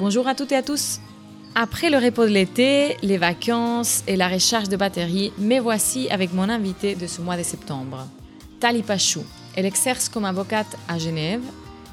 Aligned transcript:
Bonjour 0.00 0.26
à 0.28 0.34
toutes 0.34 0.52
et 0.52 0.56
à 0.56 0.62
tous. 0.62 0.98
Après 1.54 1.90
le 1.90 1.98
repos 1.98 2.24
de 2.24 2.30
l'été, 2.30 2.96
les 3.02 3.18
vacances 3.18 4.02
et 4.06 4.16
la 4.16 4.28
recharge 4.28 4.70
de 4.70 4.76
batterie, 4.78 5.30
me 5.36 5.58
voici 5.58 6.08
avec 6.08 6.32
mon 6.32 6.48
invité 6.48 6.94
de 6.94 7.06
ce 7.06 7.20
mois 7.20 7.36
de 7.36 7.42
septembre. 7.42 8.06
Tali 8.60 8.82
Pachou. 8.82 9.22
Elle 9.54 9.66
exerce 9.66 10.08
comme 10.08 10.24
avocate 10.24 10.74
à 10.88 10.96
Genève. 10.96 11.42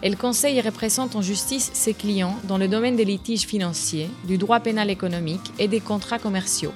Elle 0.02 0.16
conseille 0.16 0.58
et 0.58 0.62
représente 0.62 1.18
en 1.18 1.22
justice 1.22 1.70
ses 1.74 1.94
clients 1.94 2.38
dans 2.46 2.58
le 2.58 2.70
domaine 2.70 2.96
des 2.96 3.04
litiges 3.04 3.46
financiers, 3.46 4.10
du 4.24 4.38
droit 4.38 4.62
pénal 4.62 4.90
économique 4.90 5.52
et 5.60 5.68
des 5.68 5.82
contrats 5.82 6.18
commerciaux. 6.18 6.74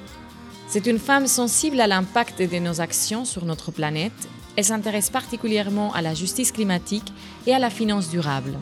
C'est 0.67 0.85
une 0.85 0.99
femme 0.99 1.27
sensible 1.27 1.79
à 1.79 1.87
l'impact 1.87 2.41
de 2.41 2.59
nos 2.59 2.81
actions 2.81 3.23
sur 3.23 3.45
notre 3.45 3.71
planète. 3.71 4.27
Elle 4.57 4.65
s'intéresse 4.65 5.09
particulièrement 5.09 5.93
à 5.93 6.01
la 6.01 6.13
justice 6.13 6.51
climatique 6.51 7.13
et 7.47 7.53
à 7.53 7.59
la 7.59 7.69
finance 7.69 8.09
durable. 8.09 8.57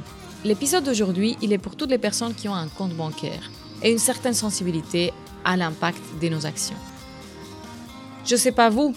L'épisode 0.46 0.86
d'aujourd'hui, 0.86 1.38
il 1.42 1.52
est 1.52 1.58
pour 1.58 1.76
toutes 1.76 1.90
les 1.90 1.98
personnes 1.98 2.34
qui 2.34 2.48
ont 2.48 2.56
un 2.56 2.70
compte 2.70 2.94
bancaire 2.94 3.52
et 3.84 3.92
une 3.92 4.00
certaine 4.00 4.34
sensibilité 4.34 5.12
à 5.44 5.58
l'impact 5.58 6.02
de 6.22 6.30
nos 6.30 6.46
actions. 6.46 6.78
Je 8.26 8.36
ne 8.36 8.40
sais 8.40 8.54
pas 8.54 8.70
vous, 8.70 8.94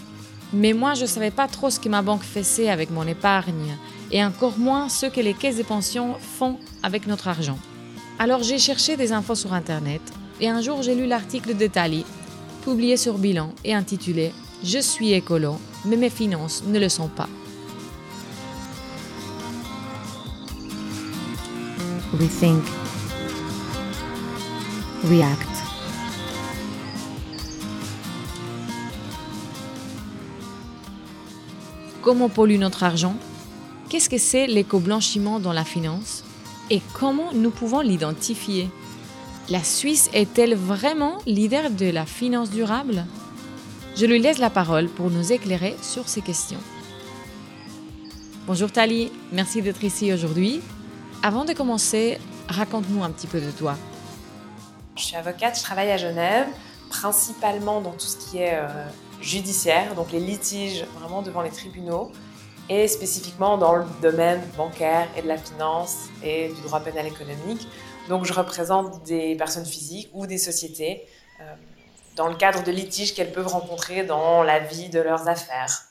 mais 0.53 0.71
moi 0.71 0.93
je 0.93 1.01
ne 1.01 1.07
savais 1.07 1.31
pas 1.31 1.49
trop 1.49 1.69
ce 1.69 1.81
que 1.81 1.89
ma 1.89 2.01
banque 2.01 2.23
faisait 2.23 2.69
avec 2.69 2.91
mon 2.91 3.05
épargne 3.05 3.77
et 4.11 4.23
encore 4.23 4.57
moins 4.57 4.87
ce 4.87 5.07
que 5.07 5.19
les 5.19 5.33
caisses 5.33 5.57
de 5.57 5.63
pension 5.63 6.15
font 6.37 6.57
avec 6.81 7.07
notre 7.07 7.27
argent. 7.27 7.59
Alors 8.19 8.41
j'ai 8.41 8.59
cherché 8.59 8.95
des 8.95 9.11
infos 9.11 9.35
sur 9.35 9.53
Internet 9.53 10.01
et 10.39 10.47
un 10.47 10.61
jour 10.61 10.81
j'ai 10.81 10.95
lu 10.95 11.07
l'article 11.07 11.57
de 11.57 11.67
Tali, 11.67 12.05
publié 12.63 12.95
sur 12.95 13.17
Bilan 13.17 13.49
et 13.65 13.73
intitulé 13.73 14.31
Je 14.63 14.79
suis 14.79 15.11
écolo, 15.11 15.57
mais 15.83 15.97
mes 15.97 16.09
finances 16.09 16.63
ne 16.65 16.79
le 16.79 16.87
sont 16.87 17.09
pas. 17.09 17.27
We 22.19 22.27
think. 22.27 22.63
React. 25.03 25.49
Comment 32.03 32.29
pollue 32.29 32.59
notre 32.59 32.83
argent? 32.83 33.15
Qu'est-ce 33.89 34.09
que 34.09 34.19
c'est 34.19 34.45
l'éco-blanchiment 34.45 35.39
dans 35.39 35.53
la 35.53 35.63
finance? 35.63 36.23
Et 36.69 36.81
comment 36.93 37.33
nous 37.33 37.49
pouvons 37.49 37.81
l'identifier? 37.81 38.69
La 39.49 39.63
Suisse 39.63 40.11
est-elle 40.13 40.53
vraiment 40.53 41.17
leader 41.25 41.71
de 41.71 41.89
la 41.89 42.05
finance 42.05 42.51
durable? 42.51 43.05
Je 43.97 44.05
lui 44.05 44.19
laisse 44.19 44.37
la 44.37 44.51
parole 44.51 44.87
pour 44.87 45.09
nous 45.09 45.33
éclairer 45.33 45.75
sur 45.81 46.07
ces 46.07 46.21
questions. 46.21 46.61
Bonjour 48.45 48.71
Tali, 48.71 49.11
merci 49.31 49.63
d'être 49.63 49.83
ici 49.83 50.13
aujourd'hui. 50.13 50.61
Avant 51.25 51.45
de 51.45 51.53
commencer, 51.53 52.19
raconte-nous 52.49 53.01
un 53.01 53.09
petit 53.09 53.27
peu 53.27 53.39
de 53.39 53.49
toi. 53.49 53.77
Je 54.97 55.03
suis 55.03 55.15
avocate, 55.15 55.57
je 55.57 55.63
travaille 55.63 55.89
à 55.89 55.95
Genève, 55.95 56.47
principalement 56.89 57.79
dans 57.79 57.93
tout 57.93 58.07
ce 58.07 58.17
qui 58.17 58.39
est 58.39 58.55
euh, 58.55 58.67
judiciaire, 59.21 59.95
donc 59.95 60.11
les 60.11 60.19
litiges 60.19 60.83
vraiment 60.99 61.21
devant 61.21 61.41
les 61.41 61.49
tribunaux, 61.49 62.11
et 62.67 62.89
spécifiquement 62.89 63.57
dans 63.57 63.77
le 63.77 63.85
domaine 64.01 64.41
bancaire 64.57 65.07
et 65.15 65.21
de 65.21 65.29
la 65.29 65.37
finance 65.37 66.09
et 66.25 66.49
du 66.49 66.61
droit 66.63 66.81
pénal 66.81 67.07
économique. 67.07 67.69
Donc 68.09 68.25
je 68.25 68.33
représente 68.33 69.05
des 69.05 69.35
personnes 69.35 69.65
physiques 69.65 70.09
ou 70.13 70.27
des 70.27 70.37
sociétés 70.37 71.07
euh, 71.39 71.43
dans 72.17 72.27
le 72.27 72.35
cadre 72.35 72.63
de 72.63 72.71
litiges 72.71 73.13
qu'elles 73.13 73.31
peuvent 73.31 73.47
rencontrer 73.47 74.03
dans 74.03 74.43
la 74.43 74.59
vie 74.59 74.89
de 74.89 74.99
leurs 74.99 75.29
affaires. 75.29 75.85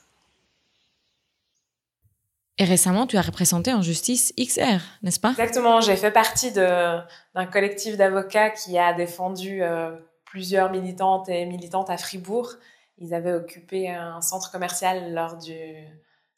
Et 2.59 2.65
récemment, 2.65 3.07
tu 3.07 3.17
as 3.17 3.21
représenté 3.21 3.73
en 3.73 3.81
justice 3.81 4.31
XR, 4.39 4.79
n'est-ce 5.01 5.19
pas? 5.19 5.31
Exactement, 5.31 5.81
j'ai 5.81 5.95
fait 5.95 6.11
partie 6.11 6.51
d'un 6.51 7.05
collectif 7.51 7.97
d'avocats 7.97 8.51
qui 8.51 8.77
a 8.77 8.93
défendu 8.93 9.63
euh, 9.63 9.91
plusieurs 10.25 10.69
militantes 10.71 11.29
et 11.29 11.45
militantes 11.45 11.89
à 11.89 11.97
Fribourg. 11.97 12.51
Ils 12.99 13.15
avaient 13.15 13.33
occupé 13.33 13.89
un 13.89 14.21
centre 14.21 14.51
commercial 14.51 15.13
lors 15.15 15.37
du, 15.37 15.57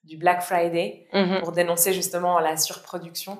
du 0.06 0.16
Black 0.18 0.42
Friday 0.42 1.06
Mhm. 1.14 1.40
pour 1.42 1.52
dénoncer 1.52 1.92
justement 1.92 2.40
la 2.40 2.56
surproduction. 2.56 3.38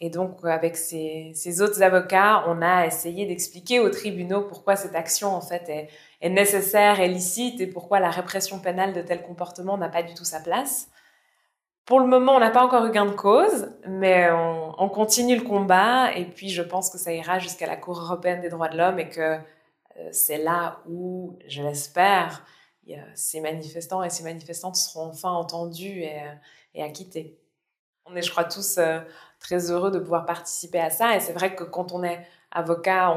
Et 0.00 0.08
donc, 0.10 0.38
avec 0.44 0.76
ces, 0.76 1.32
ces 1.34 1.60
autres 1.60 1.82
avocats, 1.82 2.44
on 2.46 2.62
a 2.62 2.86
essayé 2.86 3.26
d'expliquer 3.26 3.80
aux 3.80 3.90
tribunaux 3.90 4.42
pourquoi 4.42 4.76
cette 4.76 4.94
action, 4.94 5.34
en 5.34 5.40
fait, 5.42 5.68
est, 5.68 5.88
est 6.22 6.30
nécessaire 6.30 7.00
et 7.00 7.08
licite 7.08 7.60
et 7.60 7.66
pourquoi 7.66 7.98
la 8.00 8.08
répression 8.10 8.60
pénale 8.60 8.92
de 8.94 9.02
tel 9.02 9.22
comportement 9.22 9.76
n'a 9.76 9.88
pas 9.88 10.02
du 10.04 10.14
tout 10.14 10.24
sa 10.24 10.40
place. 10.40 10.88
Pour 11.88 12.00
le 12.00 12.06
moment, 12.06 12.36
on 12.36 12.38
n'a 12.38 12.50
pas 12.50 12.62
encore 12.62 12.84
eu 12.84 12.90
gain 12.90 13.06
de 13.06 13.12
cause, 13.12 13.70
mais 13.86 14.30
on, 14.30 14.74
on 14.78 14.90
continue 14.90 15.36
le 15.36 15.42
combat 15.42 16.12
et 16.14 16.26
puis 16.26 16.50
je 16.50 16.60
pense 16.60 16.90
que 16.90 16.98
ça 16.98 17.14
ira 17.14 17.38
jusqu'à 17.38 17.66
la 17.66 17.76
Cour 17.76 17.98
européenne 17.98 18.42
des 18.42 18.50
droits 18.50 18.68
de 18.68 18.76
l'homme 18.76 18.98
et 18.98 19.08
que 19.08 19.38
euh, 19.96 20.08
c'est 20.12 20.36
là 20.36 20.82
où, 20.86 21.38
je 21.46 21.62
l'espère, 21.62 22.44
ces 23.14 23.40
manifestants 23.40 24.02
et 24.02 24.10
ces 24.10 24.22
manifestantes 24.22 24.76
seront 24.76 25.06
enfin 25.06 25.30
entendus 25.30 26.02
et, 26.02 26.20
euh, 26.76 26.84
acquittés. 26.84 27.38
On 28.04 28.14
est, 28.14 28.20
je 28.20 28.30
crois, 28.32 28.44
tous 28.44 28.76
euh, 28.76 29.00
très 29.40 29.70
heureux 29.70 29.90
de 29.90 29.98
pouvoir 29.98 30.26
participer 30.26 30.80
à 30.80 30.90
ça 30.90 31.16
et 31.16 31.20
c'est 31.20 31.32
vrai 31.32 31.54
que 31.54 31.64
quand 31.64 31.92
on 31.92 32.04
est 32.04 32.20
avocat, 32.50 33.16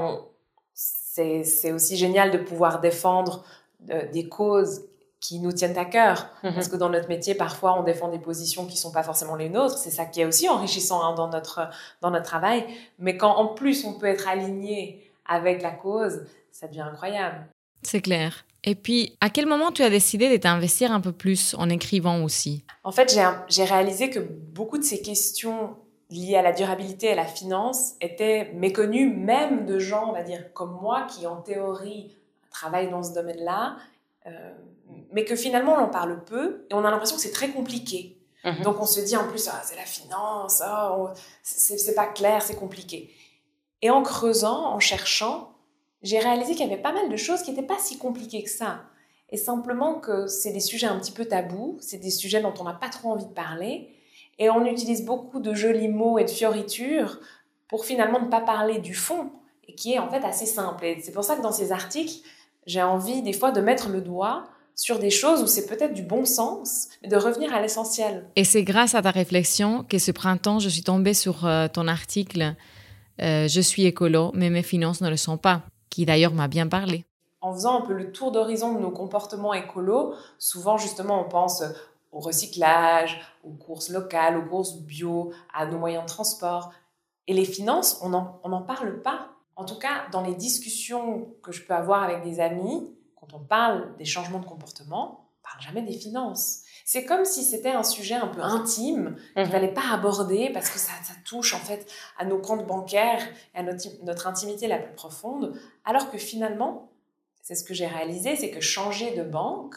c'est, 0.74 1.74
aussi 1.74 1.98
génial 1.98 2.32
de 2.32 2.38
pouvoir 2.38 2.80
défendre 2.80 3.44
des 3.82 4.30
causes 4.30 4.86
qui 5.22 5.40
nous 5.40 5.52
tiennent 5.52 5.78
à 5.78 5.86
cœur. 5.86 6.28
Parce 6.42 6.68
que 6.68 6.76
dans 6.76 6.90
notre 6.90 7.08
métier, 7.08 7.36
parfois, 7.36 7.80
on 7.80 7.84
défend 7.84 8.10
des 8.10 8.20
positions 8.20 8.66
qui 8.66 8.76
sont 8.76 8.92
pas 8.92 9.04
forcément 9.04 9.36
les 9.36 9.50
nôtres. 9.50 9.78
C'est 9.78 9.92
ça 9.92 10.06
qui 10.06 10.20
est 10.20 10.26
aussi 10.26 10.50
enrichissant 10.50 11.02
hein, 11.04 11.14
dans, 11.14 11.30
notre, 11.30 11.70
dans 12.02 12.10
notre 12.10 12.26
travail. 12.26 12.66
Mais 12.98 13.16
quand 13.16 13.36
en 13.36 13.46
plus 13.46 13.86
on 13.86 13.94
peut 13.94 14.08
être 14.08 14.28
aligné 14.28 15.10
avec 15.28 15.62
la 15.62 15.72
cause, 15.72 16.26
ça 16.52 16.68
devient 16.68 16.82
incroyable. 16.82 17.48
C'est 17.84 18.02
clair. 18.02 18.46
Et 18.64 18.76
puis, 18.76 19.16
à 19.22 19.30
quel 19.30 19.46
moment 19.46 19.72
tu 19.72 19.84
as 19.84 19.90
décidé 19.90 20.30
de 20.30 20.38
t'investir 20.38 20.92
un 20.92 21.02
peu 21.02 21.12
plus 21.12 21.56
en 21.58 21.70
écrivant 21.70 22.24
aussi? 22.24 22.64
En 22.84 22.92
fait, 22.92 23.16
j'ai 23.48 23.64
réalisé 23.64 24.10
que 24.10 24.20
beaucoup 24.20 24.78
de 24.78 24.84
ces 24.84 25.02
questions 25.02 25.76
liées 26.10 26.36
à 26.36 26.42
la 26.42 26.52
durabilité 26.52 27.08
et 27.08 27.12
à 27.12 27.16
la 27.16 27.26
finance 27.26 27.94
étaient 28.02 28.52
méconnues 28.54 29.16
même 29.16 29.66
de 29.66 29.80
gens, 29.80 30.10
on 30.10 30.14
va 30.14 30.24
dire, 30.24 30.52
comme 30.54 30.78
moi, 30.82 31.08
qui 31.08 31.26
en 31.26 31.38
théorie 31.38 32.16
travaillent 32.52 32.90
dans 32.90 33.02
ce 33.02 33.14
domaine-là, 33.14 33.78
euh, 34.28 34.52
mais 35.12 35.26
que 35.26 35.36
finalement 35.36 35.74
on 35.74 35.80
en 35.80 35.88
parle 35.90 36.24
peu 36.24 36.66
et 36.70 36.74
on 36.74 36.84
a 36.86 36.92
l'impression 36.92 37.16
que 37.16 37.22
c'est 37.22 37.32
très 37.32 37.50
compliqué. 37.50 38.18
Mhm. 38.44 38.64
Donc 38.64 38.80
on 38.80 38.86
se 38.86 39.00
dit 39.00 39.16
en 39.16 39.28
plus, 39.28 39.48
ah, 39.48 39.62
c'est 39.64 39.76
la 39.76 39.86
finance, 39.86 40.62
ah, 40.64 40.96
on- 40.98 41.10
c'est 41.44 41.78
c'est 41.78 41.96
pas 41.96 42.08
clair, 42.08 42.42
c'est 42.42 42.56
compliqué. 42.56 43.12
Et 43.82 43.90
en 43.90 44.02
creusant, 44.04 44.66
en 44.74 44.80
cherchant, 44.80 45.54
j'ai 46.04 46.20
réalisé 46.20 46.54
qu'il 46.56 46.68
y 46.68 46.72
avait 46.72 46.82
pas 46.82 46.92
mal 46.94 47.10
de 47.10 47.18
choses 47.18 47.42
qui 47.44 47.52
n'étaient 47.52 47.66
pas 47.68 47.80
si 47.80 47.98
compliquées 47.98 48.44
que 48.44 48.50
ça. 48.50 48.82
Et 49.30 49.38
simplement 49.38 49.96
que 50.00 50.28
c'est 50.28 50.52
des 50.52 50.60
sujets 50.60 50.88
un 50.88 51.00
petit 51.00 51.12
peu 51.12 51.26
tabous, 51.26 51.78
c'est 51.80 51.98
des 51.98 52.10
sujets 52.12 52.42
dont 52.42 52.54
on 52.60 52.64
n'a 52.64 52.74
pas 52.74 52.90
trop 52.90 53.12
envie 53.12 53.26
de 53.26 53.34
parler. 53.34 53.96
Et 54.40 54.50
on 54.50 54.66
utilise 54.66 55.06
beaucoup 55.06 55.40
de 55.40 55.54
jolis 55.54 55.88
mots 55.88 56.18
et 56.18 56.24
de 56.26 56.30
fioritures 56.30 57.20
pour 57.68 57.86
finalement 57.86 58.20
ne 58.20 58.28
pas 58.28 58.42
parler 58.42 58.80
du 58.80 58.94
fond, 58.94 59.32
et 59.68 59.76
qui 59.76 59.94
est 59.94 60.00
en 60.00 60.10
fait 60.10 60.24
assez 60.26 60.46
simple. 60.48 60.84
Et 60.86 61.00
c'est 61.02 61.12
pour 61.14 61.24
ça 61.24 61.36
que 61.38 61.42
dans 61.42 61.52
ces 61.54 61.72
articles, 61.72 62.28
j'ai 62.66 62.82
envie 62.82 63.22
des 63.22 63.34
fois 63.34 63.52
de 63.52 63.62
mettre 63.62 63.90
le 63.90 64.02
doigt 64.02 64.46
sur 64.76 65.00
des 65.00 65.10
choses 65.10 65.44
où 65.44 65.48
c'est 65.48 65.68
peut-être 65.68 65.94
du 65.94 66.02
bon 66.02 66.26
sens, 66.26 66.88
mais 67.02 67.10
de 67.10 67.16
revenir 67.16 67.54
à 67.54 67.62
l'essentiel. 67.62 68.28
Et 68.36 68.44
c'est 68.44 68.64
grâce 68.64 68.96
à 68.96 69.02
ta 69.02 69.12
réflexion 69.12 69.84
que 69.84 70.00
ce 70.00 70.12
printemps, 70.12 70.60
je 70.60 70.70
suis 70.70 70.84
tombée 70.84 71.14
sur 71.14 71.46
euh, 71.46 71.68
ton 71.68 71.88
article 71.88 72.56
euh, 73.22 73.48
Je 73.48 73.62
suis 73.62 73.86
écolo, 73.86 74.32
mais 74.34 74.50
mes 74.50 74.64
finances 74.64 75.02
ne 75.02 75.10
le 75.10 75.18
sont 75.18 75.38
pas, 75.38 75.62
qui 75.90 76.06
d'ailleurs 76.06 76.34
m'a 76.34 76.48
bien 76.48 76.68
parlé. 76.68 77.06
en 77.42 77.54
faisant 77.54 77.80
un 77.80 77.86
peu 77.86 77.94
le 77.94 78.12
tour 78.12 78.32
d'horizon 78.32 78.74
de 78.74 78.80
nos 78.80 78.92
comportements 78.92 79.54
écolos, 79.54 80.14
souvent 80.38 80.78
justement 80.78 81.26
on 81.26 81.30
pense 81.30 81.64
au 82.12 82.20
recyclage, 82.20 83.20
aux 83.44 83.54
courses 83.54 83.90
locales, 83.90 84.38
aux 84.38 84.46
courses 84.46 84.78
bio, 84.78 85.32
à 85.54 85.66
nos 85.66 85.78
moyens 85.78 86.04
de 86.04 86.10
transport. 86.10 86.72
Et 87.28 87.34
les 87.34 87.46
finances, 87.46 88.00
on 88.02 88.10
n'en 88.10 88.40
on 88.44 88.50
n'en 88.50 88.62
parle 88.62 89.02
pas. 89.02 89.31
En 89.56 89.66
tout 89.66 89.78
cas, 89.78 90.08
dans 90.12 90.22
les 90.22 90.36
discussions 90.36 91.34
que 91.44 91.52
je 91.52 91.64
peux 91.64 91.74
avoir 91.74 92.04
avec 92.04 92.24
des 92.24 92.40
amis, 92.40 92.96
quand 93.16 93.34
on 93.34 93.40
parle 93.40 93.96
des 93.98 94.06
changements 94.06 94.40
de 94.40 94.46
comportement, 94.46 95.30
on 95.40 95.48
parle 95.48 95.62
jamais 95.62 95.82
des 95.82 95.98
finances. 95.98 96.64
C'est 96.86 97.06
comme 97.06 97.26
si 97.26 97.44
c'était 97.44 97.72
un 97.72 97.84
sujet 97.84 98.16
un 98.16 98.28
peu 98.28 98.42
intime 98.42 99.16
qu'il 99.36 99.44
ne 99.44 99.50
fallait 99.50 99.74
pas 99.74 99.92
aborder 99.92 100.50
parce 100.54 100.70
que 100.70 100.80
ça, 100.80 100.92
ça 101.04 101.14
touche 101.26 101.54
en 101.54 101.60
fait 101.60 101.90
à 102.18 102.26
nos 102.26 102.40
comptes 102.40 102.66
bancaires 102.66 103.22
et 103.54 103.60
à 103.60 103.64
notre, 103.64 103.88
notre 104.04 104.28
intimité 104.28 104.68
la 104.68 104.80
plus 104.80 104.96
profonde, 104.96 105.60
alors 105.86 106.10
que 106.10 106.18
finalement, 106.18 106.90
c'est 107.42 107.56
ce 107.56 107.64
que 107.64 107.74
j'ai 107.74 107.88
réalisé, 107.88 108.36
c'est 108.36 108.52
que 108.52 108.62
changer 108.62 109.16
de 109.16 109.24
banque, 109.24 109.76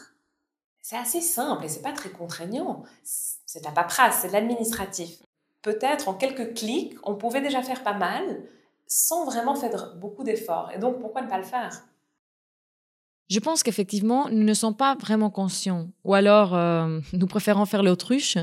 c'est 0.81 0.97
assez 0.97 1.21
simple 1.21 1.65
et 1.65 1.69
c'est 1.69 1.81
pas 1.81 1.93
très 1.93 2.09
contraignant. 2.09 2.83
C'est 3.03 3.59
de 3.59 3.65
la 3.65 3.71
paperasse, 3.71 4.19
c'est 4.21 4.27
de 4.27 4.33
l'administratif. 4.33 5.17
Peut-être 5.61 6.07
en 6.07 6.13
quelques 6.13 6.53
clics, 6.53 6.95
on 7.03 7.15
pouvait 7.15 7.41
déjà 7.41 7.63
faire 7.63 7.83
pas 7.83 7.93
mal 7.93 8.43
sans 8.87 9.25
vraiment 9.25 9.55
faire 9.55 9.95
beaucoup 9.95 10.23
d'efforts. 10.23 10.71
Et 10.73 10.79
donc, 10.79 10.99
pourquoi 10.99 11.21
ne 11.21 11.29
pas 11.29 11.37
le 11.37 11.43
faire? 11.43 11.85
Je 13.29 13.39
pense 13.39 13.63
qu'effectivement, 13.63 14.29
nous 14.29 14.43
ne 14.43 14.53
sommes 14.53 14.75
pas 14.75 14.95
vraiment 14.95 15.31
conscients. 15.31 15.87
Ou 16.03 16.13
alors, 16.13 16.55
euh, 16.55 16.99
nous 17.13 17.27
préférons 17.27 17.65
faire 17.65 17.83
l'autruche 17.83 18.37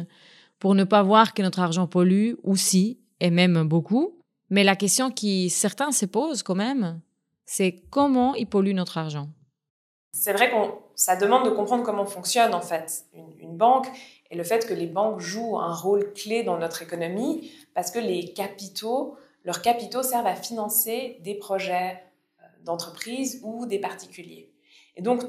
pour 0.58 0.74
ne 0.74 0.84
pas 0.84 1.02
voir 1.02 1.34
que 1.34 1.42
notre 1.42 1.60
argent 1.60 1.86
pollue 1.86 2.34
aussi, 2.42 3.00
et 3.20 3.30
même 3.30 3.64
beaucoup. 3.64 4.18
Mais 4.50 4.64
la 4.64 4.76
question 4.76 5.10
qui 5.10 5.50
certains 5.50 5.92
se 5.92 6.06
posent 6.06 6.42
quand 6.42 6.54
même, 6.54 7.00
c'est 7.46 7.82
comment 7.90 8.34
ils 8.34 8.46
polluent 8.46 8.74
notre 8.74 8.98
argent? 8.98 9.28
C'est 10.12 10.32
vrai 10.32 10.50
que 10.50 10.56
ça 10.94 11.16
demande 11.16 11.44
de 11.44 11.50
comprendre 11.50 11.82
comment 11.82 12.04
fonctionne 12.04 12.52
en 12.54 12.60
fait 12.60 13.06
une, 13.14 13.56
banque 13.56 13.86
et 14.30 14.36
le 14.36 14.44
fait 14.44 14.66
que 14.66 14.74
les 14.74 14.86
banques 14.86 15.20
jouent 15.20 15.58
un 15.58 15.74
rôle 15.74 16.12
clé 16.12 16.42
dans 16.42 16.58
notre 16.58 16.82
économie 16.82 17.50
parce 17.74 17.90
que 17.90 17.98
les 17.98 18.32
capitaux, 18.32 19.16
leurs 19.44 19.62
capitaux 19.62 20.02
servent 20.02 20.26
à 20.26 20.36
financer 20.36 21.18
des 21.20 21.34
projets 21.34 22.02
euh, 22.40 22.46
d'entreprise 22.64 23.40
ou 23.42 23.66
des 23.66 23.78
particuliers. 23.78 24.52
Et 24.96 25.02
donc 25.02 25.22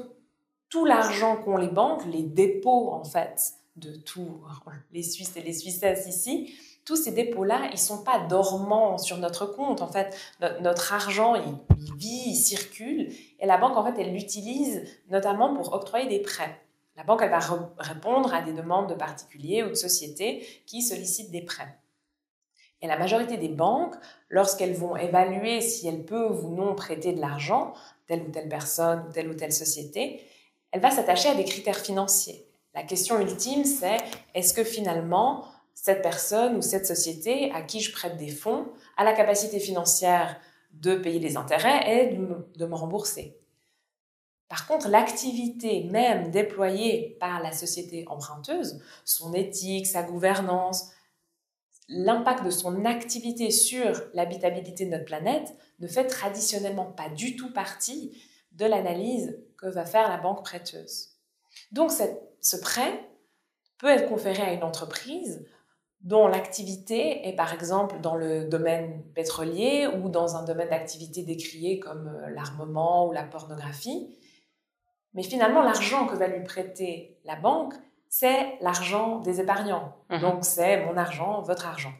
tout 0.68 0.84
l'argent 0.84 1.36
qu'ont 1.36 1.56
les 1.56 1.68
banques, 1.68 2.04
les 2.06 2.22
dépôts 2.22 2.90
en 2.90 3.04
fait 3.04 3.54
de 3.76 3.94
tous 3.96 4.42
les 4.92 5.02
Suisses 5.02 5.36
et 5.36 5.42
les 5.42 5.52
Suissesses 5.52 6.06
ici, 6.06 6.54
tous 6.84 6.96
ces 6.96 7.12
dépôts-là, 7.12 7.70
ils 7.72 7.78
sont 7.78 8.04
pas 8.04 8.18
dormants 8.18 8.98
sur 8.98 9.16
notre 9.16 9.46
compte. 9.46 9.80
En 9.80 9.88
fait, 9.88 10.14
notre 10.60 10.92
argent, 10.92 11.34
il, 11.34 11.94
vit, 11.96 12.24
il 12.26 12.36
circule, 12.36 13.10
et 13.40 13.46
la 13.46 13.56
banque, 13.56 13.76
en 13.76 13.84
fait, 13.84 13.98
elle 13.98 14.12
l'utilise 14.12 14.84
notamment 15.08 15.54
pour 15.54 15.72
octroyer 15.72 16.08
des 16.08 16.20
prêts. 16.20 16.60
La 16.96 17.02
banque, 17.02 17.22
elle 17.22 17.30
va 17.30 17.40
répondre 17.78 18.32
à 18.34 18.42
des 18.42 18.52
demandes 18.52 18.88
de 18.88 18.94
particuliers 18.94 19.62
ou 19.62 19.70
de 19.70 19.74
sociétés 19.74 20.46
qui 20.66 20.82
sollicitent 20.82 21.30
des 21.30 21.42
prêts. 21.42 21.78
Et 22.84 22.86
la 22.86 22.98
majorité 22.98 23.38
des 23.38 23.48
banques, 23.48 23.94
lorsqu'elles 24.28 24.74
vont 24.74 24.94
évaluer 24.94 25.62
si 25.62 25.88
elles 25.88 26.04
peuvent 26.04 26.44
ou 26.44 26.50
non 26.50 26.74
prêter 26.74 27.14
de 27.14 27.20
l'argent, 27.20 27.72
telle 28.06 28.24
ou 28.24 28.30
telle 28.30 28.50
personne 28.50 29.08
telle 29.14 29.30
ou 29.30 29.32
telle 29.32 29.54
société, 29.54 30.20
elle 30.70 30.82
va 30.82 30.90
s'attacher 30.90 31.30
à 31.30 31.34
des 31.34 31.46
critères 31.46 31.78
financiers. 31.78 32.46
La 32.74 32.82
question 32.82 33.18
ultime, 33.18 33.64
c'est 33.64 33.96
est-ce 34.34 34.52
que 34.52 34.64
finalement, 34.64 35.46
cette 35.72 36.02
personne 36.02 36.56
ou 36.56 36.60
cette 36.60 36.84
société 36.84 37.50
à 37.52 37.62
qui 37.62 37.80
je 37.80 37.90
prête 37.90 38.18
des 38.18 38.28
fonds 38.28 38.66
a 38.98 39.04
la 39.04 39.14
capacité 39.14 39.60
financière 39.60 40.38
de 40.74 40.94
payer 40.94 41.20
les 41.20 41.38
intérêts 41.38 41.90
et 41.90 42.14
de 42.14 42.66
me, 42.66 42.74
rembourser? 42.74 43.38
Par 44.50 44.66
contre, 44.66 44.88
l'activité 44.88 45.84
même 45.84 46.30
déployée 46.30 47.16
par 47.18 47.42
la 47.42 47.52
société 47.52 48.04
emprunteuse, 48.08 48.82
son 49.06 49.32
éthique, 49.32 49.86
sa 49.86 50.02
gouvernance, 50.02 50.90
l'impact 51.88 52.44
de 52.44 52.50
son 52.50 52.84
activité 52.84 53.50
sur 53.50 54.02
l'habitabilité 54.14 54.86
de 54.86 54.90
notre 54.90 55.04
planète 55.04 55.54
ne 55.80 55.86
fait 55.86 56.06
traditionnellement 56.06 56.86
pas 56.86 57.08
du 57.08 57.36
tout 57.36 57.52
partie 57.52 58.20
de 58.52 58.64
l'analyse 58.64 59.38
que 59.58 59.66
va 59.66 59.84
faire 59.84 60.08
la 60.08 60.16
banque 60.16 60.42
prêteuse. 60.42 61.10
Donc 61.72 61.90
ce 62.40 62.56
prêt 62.56 63.08
peut 63.78 63.88
être 63.88 64.08
conféré 64.08 64.42
à 64.42 64.52
une 64.52 64.62
entreprise 64.62 65.44
dont 66.00 66.26
l'activité 66.26 67.26
est 67.26 67.34
par 67.34 67.54
exemple 67.54 68.00
dans 68.00 68.14
le 68.14 68.44
domaine 68.44 69.02
pétrolier 69.14 69.86
ou 69.86 70.10
dans 70.10 70.36
un 70.36 70.44
domaine 70.44 70.68
d'activité 70.68 71.22
décrié 71.22 71.80
comme 71.80 72.08
euh, 72.08 72.28
l'armement 72.28 73.08
ou 73.08 73.12
la 73.12 73.22
pornographie. 73.22 74.14
Mais 75.14 75.22
finalement, 75.22 75.62
l'argent 75.62 76.06
que 76.06 76.14
va 76.14 76.26
lui 76.26 76.44
prêter 76.44 77.18
la 77.24 77.36
banque, 77.36 77.74
c'est 78.16 78.58
l'argent 78.60 79.18
des 79.18 79.40
épargnants. 79.40 79.92
Mhm. 80.08 80.20
Donc 80.20 80.44
c'est 80.44 80.84
mon 80.84 80.96
argent, 80.96 81.42
votre 81.42 81.66
argent. 81.66 81.92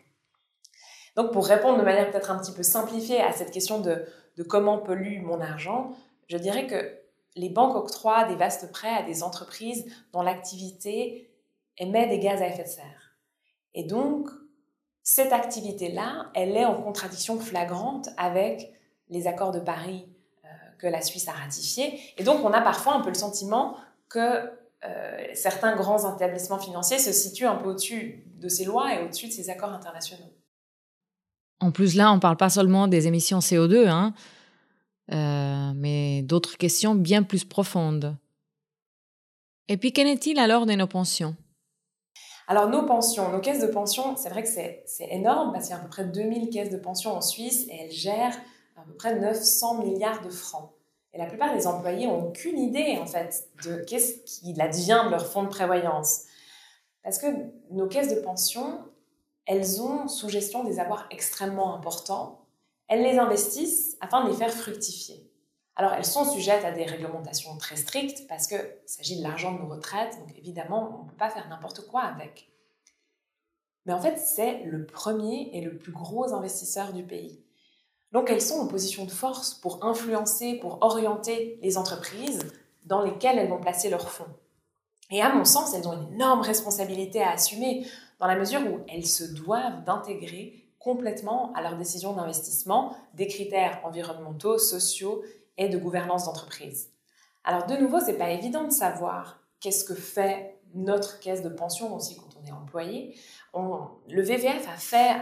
Donc 1.16 1.32
pour 1.32 1.44
répondre 1.44 1.76
de 1.76 1.82
manière 1.82 2.08
peut-être 2.08 2.30
un 2.30 2.38
petit 2.38 2.52
peu 2.52 2.62
simplifiée 2.62 3.20
à 3.20 3.32
cette 3.32 3.50
question 3.50 3.80
de, 3.80 4.06
de 4.36 4.42
comment 4.44 4.78
pollue 4.78 5.22
mon 5.22 5.40
argent, 5.40 5.90
je 6.28 6.38
dirais 6.38 6.68
que 6.68 6.96
les 7.34 7.48
banques 7.48 7.74
octroient 7.74 8.26
des 8.26 8.36
vastes 8.36 8.70
prêts 8.70 8.94
à 8.94 9.02
des 9.02 9.24
entreprises 9.24 9.92
dont 10.12 10.22
l'activité 10.22 11.32
émet 11.78 12.06
des 12.06 12.20
gaz 12.20 12.40
à 12.40 12.46
effet 12.46 12.62
de 12.62 12.68
serre. 12.68 13.16
Et 13.74 13.82
donc, 13.82 14.30
cette 15.02 15.32
activité-là, 15.32 16.30
elle 16.34 16.56
est 16.56 16.64
en 16.64 16.80
contradiction 16.80 17.40
flagrante 17.40 18.08
avec 18.18 18.72
les 19.08 19.26
accords 19.26 19.50
de 19.50 19.58
Paris 19.58 20.06
euh, 20.44 20.48
que 20.78 20.86
la 20.86 21.02
Suisse 21.02 21.26
a 21.26 21.32
ratifiés. 21.32 21.98
Et 22.18 22.22
donc, 22.22 22.44
on 22.44 22.52
a 22.52 22.60
parfois 22.60 22.94
un 22.94 23.00
peu 23.00 23.08
le 23.08 23.14
sentiment 23.14 23.76
que 24.08 24.48
certains 25.34 25.76
grands 25.76 26.14
établissements 26.14 26.58
financiers 26.58 26.98
se 26.98 27.12
situent 27.12 27.46
un 27.46 27.56
peu 27.56 27.70
au-dessus 27.70 28.24
de 28.40 28.48
ces 28.48 28.64
lois 28.64 28.94
et 28.94 29.04
au-dessus 29.04 29.28
de 29.28 29.32
ces 29.32 29.50
accords 29.50 29.72
internationaux. 29.72 30.30
En 31.60 31.70
plus, 31.70 31.94
là, 31.94 32.12
on 32.12 32.16
ne 32.16 32.20
parle 32.20 32.36
pas 32.36 32.50
seulement 32.50 32.88
des 32.88 33.06
émissions 33.06 33.38
CO2, 33.38 33.88
hein, 33.88 34.12
euh, 35.12 35.72
mais 35.74 36.22
d'autres 36.22 36.56
questions 36.56 36.94
bien 36.94 37.22
plus 37.22 37.44
profondes. 37.44 38.16
Et 39.68 39.76
puis, 39.76 39.92
qu'en 39.92 40.02
est-il 40.02 40.38
alors 40.38 40.66
de 40.66 40.72
nos 40.72 40.86
pensions? 40.86 41.36
Alors 42.46 42.68
nos 42.68 42.84
pensions, 42.84 43.32
nos 43.32 43.40
caisses 43.40 43.62
de 43.62 43.72
pension, 43.72 44.16
c'est 44.16 44.28
vrai 44.28 44.42
que 44.42 44.48
c'est 44.48 44.84
énorme 45.10 45.52
parce 45.52 45.64
qu'il 45.64 45.74
y 45.74 45.78
a 45.78 45.80
à 45.80 45.82
peu 45.82 45.88
près 45.88 46.04
2000 46.04 46.50
caisses 46.50 46.68
de 46.68 46.76
pension 46.76 47.16
en 47.16 47.22
Suisse 47.22 47.66
et 47.70 47.76
elles 47.84 47.90
gèrent 47.90 48.36
à 48.76 48.82
peu 48.82 48.92
près 48.92 49.18
900 49.18 49.82
milliards 49.82 50.20
de 50.20 50.28
francs. 50.28 50.73
Et 51.14 51.18
la 51.18 51.26
plupart 51.26 51.54
des 51.54 51.66
employés 51.66 52.06
n'ont 52.06 52.26
aucune 52.26 52.58
idée 52.58 52.98
en 53.00 53.06
fait 53.06 53.48
de 53.64 53.76
qu'est-ce 53.84 54.18
qu'il 54.24 54.60
advient 54.60 55.02
de 55.06 55.10
leur 55.10 55.26
fonds 55.26 55.44
de 55.44 55.48
prévoyance. 55.48 56.24
Parce 57.04 57.18
que 57.18 57.26
nos 57.70 57.86
caisses 57.86 58.12
de 58.14 58.20
pension, 58.20 58.80
elles 59.46 59.80
ont 59.80 60.08
sous 60.08 60.28
gestion 60.28 60.64
des 60.64 60.80
avoirs 60.80 61.06
extrêmement 61.10 61.74
importants. 61.76 62.46
Elles 62.88 63.02
les 63.02 63.18
investissent 63.18 63.96
afin 64.00 64.24
de 64.24 64.30
les 64.30 64.36
faire 64.36 64.52
fructifier. 64.52 65.30
Alors, 65.76 65.92
elles 65.92 66.04
sont 66.04 66.24
sujettes 66.24 66.64
à 66.64 66.70
des 66.70 66.84
réglementations 66.84 67.56
très 67.58 67.76
strictes 67.76 68.26
parce 68.28 68.46
qu'il 68.46 68.64
s'agit 68.86 69.18
de 69.18 69.22
l'argent 69.22 69.52
de 69.52 69.58
nos 69.58 69.68
retraites, 69.68 70.16
donc 70.20 70.36
évidemment, 70.36 71.00
on 71.00 71.04
ne 71.04 71.10
peut 71.10 71.16
pas 71.16 71.30
faire 71.30 71.48
n'importe 71.48 71.86
quoi 71.88 72.02
avec. 72.02 72.48
Mais 73.84 73.92
en 73.92 74.00
fait, 74.00 74.18
c'est 74.18 74.62
le 74.64 74.86
premier 74.86 75.50
et 75.52 75.60
le 75.60 75.76
plus 75.76 75.92
gros 75.92 76.32
investisseur 76.32 76.92
du 76.92 77.02
pays. 77.02 77.44
Donc, 78.14 78.30
elles 78.30 78.40
sont 78.40 78.60
en 78.60 78.66
position 78.66 79.04
de 79.04 79.10
force 79.10 79.52
pour 79.54 79.84
influencer, 79.84 80.54
pour 80.54 80.78
orienter 80.82 81.58
les 81.62 81.76
entreprises 81.76 82.46
dans 82.86 83.02
lesquelles 83.02 83.38
elles 83.38 83.50
vont 83.50 83.60
placer 83.60 83.90
leurs 83.90 84.08
fonds. 84.08 84.32
Et 85.10 85.20
à 85.20 85.34
mon 85.34 85.44
sens, 85.44 85.74
elles 85.74 85.88
ont 85.88 86.00
une 86.00 86.14
énorme 86.14 86.40
responsabilité 86.40 87.20
à 87.20 87.32
assumer 87.32 87.86
dans 88.20 88.28
la 88.28 88.36
mesure 88.36 88.60
où 88.60 88.80
elles 88.88 89.06
se 89.06 89.24
doivent 89.24 89.84
d'intégrer 89.84 90.64
complètement 90.78 91.52
à 91.54 91.62
leurs 91.62 91.76
décisions 91.76 92.12
d'investissement 92.12 92.96
des 93.14 93.26
critères 93.26 93.80
environnementaux, 93.84 94.58
sociaux 94.58 95.24
et 95.58 95.68
de 95.68 95.76
gouvernance 95.76 96.26
d'entreprise. 96.26 96.90
Alors 97.42 97.66
de 97.66 97.74
nouveau, 97.74 97.98
c'est 98.00 98.18
pas 98.18 98.30
évident 98.30 98.64
de 98.64 98.72
savoir 98.72 99.40
qu'est-ce 99.60 99.84
que 99.84 99.94
fait 99.94 100.60
notre 100.74 101.20
caisse 101.20 101.42
de 101.42 101.48
pension 101.48 101.94
aussi 101.94 102.16
quand 102.16 102.28
on 102.40 102.46
est 102.46 102.52
employé. 102.52 103.16
Le 104.08 104.22
VVF 104.22 104.68
a 104.68 104.76
fait 104.76 105.12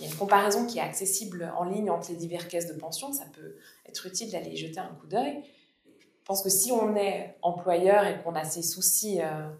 une 0.00 0.14
comparaison 0.14 0.66
qui 0.66 0.78
est 0.78 0.82
accessible 0.82 1.52
en 1.56 1.64
ligne 1.64 1.90
entre 1.90 2.10
les 2.10 2.16
diverses 2.16 2.46
caisses 2.46 2.68
de 2.68 2.78
pension. 2.78 3.12
Ça 3.12 3.24
peut 3.32 3.56
être 3.86 4.06
utile 4.06 4.30
d'aller 4.30 4.50
y 4.50 4.56
jeter 4.56 4.80
un 4.80 4.94
coup 5.00 5.06
d'œil. 5.06 5.42
Je 5.84 6.26
pense 6.26 6.42
que 6.42 6.48
si 6.48 6.72
on 6.72 6.96
est 6.96 7.36
employeur 7.42 8.06
et 8.06 8.22
qu'on 8.22 8.34
a 8.34 8.44
ces 8.44 8.62
soucis 8.62 9.20
euh, 9.20 9.50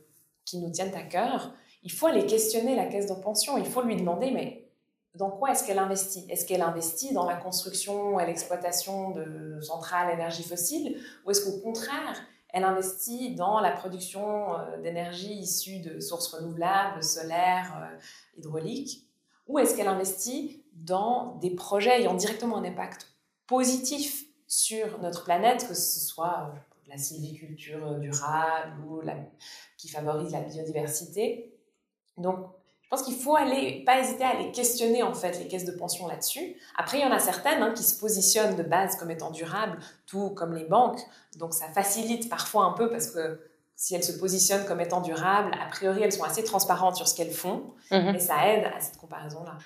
qui 0.45 0.59
nous 0.59 0.71
tiennent 0.71 0.95
à 0.95 1.03
cœur, 1.03 1.53
il 1.83 1.93
faut 1.93 2.07
aller 2.07 2.25
questionner 2.25 2.75
la 2.75 2.87
caisse 2.87 3.07
de 3.07 3.15
pension. 3.21 3.59
Il 3.59 3.67
faut 3.67 3.83
lui 3.83 3.97
demander, 3.97 4.31
mais 4.31 4.65
dans 5.15 5.31
quoi 5.31 5.53
est-ce 5.53 5.67
qu'elle 5.67 5.79
investit? 5.79 6.25
Est-ce 6.31 6.47
qu'elle 6.47 6.63
investit 6.63 7.13
dans 7.13 7.27
la 7.27 7.37
construction 7.37 8.19
et 8.19 8.27
l'exploitation 8.27 9.11
de 9.11 9.61
centrales 9.61 10.13
énergie 10.13 10.43
fossile 10.43 10.99
Ou 11.27 11.31
est-ce 11.31 11.45
qu'au 11.45 11.61
contraire, 11.61 12.23
elle 12.55 12.63
investit 12.63 13.35
dans 13.35 13.59
la 13.59 13.73
production 13.73 14.57
euh, 14.57 14.81
d'énergie 14.81 15.35
issue 15.35 15.81
de 15.81 15.99
sources 15.99 16.33
renouvelables, 16.33 17.03
solaires, 17.03 17.77
euh, 17.83 17.99
hydrauliques 18.39 19.09
Ou 19.49 19.59
est-ce 19.59 19.77
qu'elle 19.77 19.89
investit 19.89 20.65
dans 20.73 21.35
des 21.41 21.51
projets 21.51 22.01
ayant 22.01 22.15
directement 22.15 22.59
un 22.59 22.65
impact 22.65 23.09
positif 23.49 24.25
sur 24.47 25.01
notre 25.01 25.25
planète, 25.25 25.67
que 25.67 25.75
ce 25.75 25.99
soit 25.99 26.53
euh, 26.55 26.59
la 26.87 26.97
sylviculture 26.97 27.99
durable 27.99 28.85
ou 28.87 29.01
qui 29.77 29.89
favorise 29.89 30.31
la 30.31 30.43
biodiversité? 30.43 31.59
Donc, 32.19 32.39
je 32.85 32.89
pense 32.91 33.03
qu'il 33.03 33.17
faut 33.17 33.35
aller, 33.35 33.83
pas 33.85 33.99
hésiter 33.99 34.25
à 34.25 34.29
aller 34.29 34.53
questionner 34.53 35.03
en 35.03 35.15
fait 35.15 35.39
les 35.39 35.49
caisses 35.49 35.65
de 35.65 35.73
pension 35.73 36.07
là-dessus. 36.07 36.57
Après, 36.77 36.99
il 36.99 37.03
y 37.03 37.07
en 37.07 37.13
a 37.13 37.19
certaines 37.19 37.63
hein, 37.63 37.73
qui 37.75 37.83
se 37.83 37.99
positionnent 37.99 38.57
de 38.57 38.63
base 38.63 38.97
comme 38.97 39.11
étant 39.11 39.31
durables, 39.31 39.79
tout 40.07 40.31
comme 40.31 40.55
les 40.55 40.65
banques. 40.65 41.01
Donc 41.39 41.55
ça 41.55 41.67
facilite 41.75 42.29
parfois 42.29 42.67
un 42.67 42.73
peu 42.73 42.91
parce 42.91 43.11
que 43.11 43.41
si 43.75 43.95
elles 43.95 44.05
se 44.05 44.13
positionnent 44.13 44.67
comme 44.67 44.81
étant 44.81 45.01
durables, 45.01 45.51
a 45.61 45.69
priori 45.69 46.03
elles 46.03 46.13
sont 46.13 46.23
assez 46.23 46.45
transparentes 46.45 46.97
sur 46.97 47.09
ce 47.09 47.17
qu'elles 47.17 47.33
font 47.33 47.73
mhm. 47.91 48.15
et 48.15 48.19
ça 48.21 48.49
aide 48.49 48.65
à 48.65 48.81
cette 48.81 48.99
comparaison-là. 48.99 49.57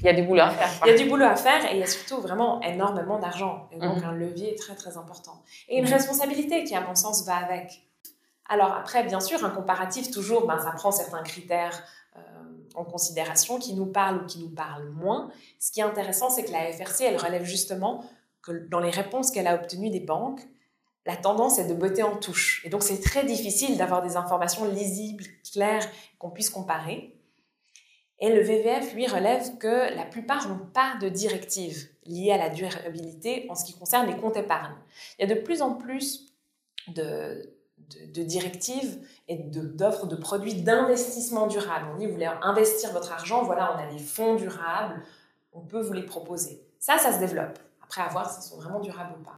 Il 0.00 0.04
y 0.04 0.08
a 0.08 0.12
du 0.12 0.22
boulot 0.22 0.42
à 0.42 0.50
faire. 0.50 0.70
Il 0.84 0.90
y 0.90 0.94
a 0.94 0.98
du 0.98 1.08
boulot 1.08 1.24
à 1.24 1.36
faire 1.36 1.64
et 1.70 1.74
il 1.74 1.80
y 1.80 1.82
a 1.82 1.86
surtout 1.86 2.20
vraiment 2.20 2.60
énormément 2.62 3.18
d'argent 3.18 3.68
et 3.72 3.78
donc 3.78 3.98
mhm. 3.98 4.04
un 4.04 4.12
levier 4.12 4.54
très 4.56 4.74
très 4.74 4.96
important. 4.96 5.42
Et 5.68 5.78
une 5.78 5.84
mhm. 5.84 5.92
responsabilité 5.92 6.64
qui 6.64 6.74
à 6.74 6.80
mon 6.80 6.94
sens 6.94 7.24
va 7.26 7.36
avec. 7.36 7.84
Alors 8.48 8.72
après, 8.72 9.04
bien 9.04 9.20
sûr, 9.20 9.44
un 9.44 9.50
comparatif 9.50 10.10
toujours, 10.10 10.46
ben, 10.46 10.58
ça 10.58 10.70
prend 10.72 10.90
certains 10.90 11.22
critères 11.22 11.82
en 12.78 12.84
considération, 12.84 13.58
qui 13.58 13.74
nous 13.74 13.86
parlent 13.86 14.22
ou 14.22 14.26
qui 14.26 14.38
nous 14.38 14.50
parlent 14.50 14.90
moins. 14.90 15.30
Ce 15.58 15.70
qui 15.70 15.80
est 15.80 15.84
intéressant, 15.84 16.30
c'est 16.30 16.44
que 16.44 16.52
la 16.52 16.72
FRC, 16.72 17.02
elle 17.02 17.16
relève 17.16 17.44
justement 17.44 18.04
que 18.42 18.52
dans 18.52 18.80
les 18.80 18.90
réponses 18.90 19.30
qu'elle 19.30 19.46
a 19.46 19.54
obtenues 19.54 19.90
des 19.90 20.00
banques, 20.00 20.40
la 21.06 21.16
tendance 21.16 21.58
est 21.58 21.66
de 21.66 21.74
botter 21.74 22.02
en 22.02 22.16
touche. 22.16 22.62
Et 22.64 22.68
donc, 22.68 22.82
c'est 22.82 23.00
très 23.00 23.24
difficile 23.24 23.76
d'avoir 23.76 24.02
des 24.02 24.16
informations 24.16 24.66
lisibles, 24.66 25.24
claires, 25.52 25.88
qu'on 26.18 26.30
puisse 26.30 26.50
comparer. 26.50 27.14
Et 28.20 28.34
le 28.34 28.42
VVF, 28.42 28.94
lui, 28.94 29.06
relève 29.06 29.58
que 29.58 29.94
la 29.94 30.04
plupart 30.04 30.48
n'ont 30.48 30.66
pas 30.72 30.96
de 31.00 31.08
directive 31.08 31.88
liée 32.04 32.32
à 32.32 32.36
la 32.36 32.50
durabilité 32.50 33.46
en 33.48 33.54
ce 33.54 33.64
qui 33.64 33.78
concerne 33.78 34.06
les 34.06 34.16
comptes 34.16 34.36
épargne. 34.36 34.74
Il 35.18 35.28
y 35.28 35.32
a 35.32 35.34
de 35.34 35.40
plus 35.40 35.62
en 35.62 35.74
plus 35.74 36.34
de, 36.88 37.57
de, 38.14 38.22
directives 38.22 38.98
et 39.28 39.36
d'offres 39.36 40.06
de, 40.06 40.16
produits 40.16 40.54
d'investissement 40.54 41.46
durable. 41.46 41.86
On 41.94 41.98
dit, 41.98 42.06
vous 42.06 42.12
voulez 42.12 42.30
investir 42.42 42.92
votre 42.92 43.12
argent, 43.12 43.42
voilà, 43.42 43.74
on 43.74 43.88
a 43.88 43.92
des 43.92 43.98
fonds 43.98 44.34
durables, 44.34 45.02
on 45.52 45.60
peut 45.60 45.80
vous 45.80 45.92
les 45.92 46.04
proposer. 46.04 46.62
Ça, 46.78 46.98
ça 46.98 47.12
se 47.12 47.18
développe. 47.18 47.58
Après, 47.82 48.02
à 48.02 48.08
voir 48.08 48.30
s'ils 48.30 48.42
sont 48.42 48.56
vraiment 48.56 48.80
durables 48.80 49.14
ou 49.18 49.24
pas. 49.24 49.36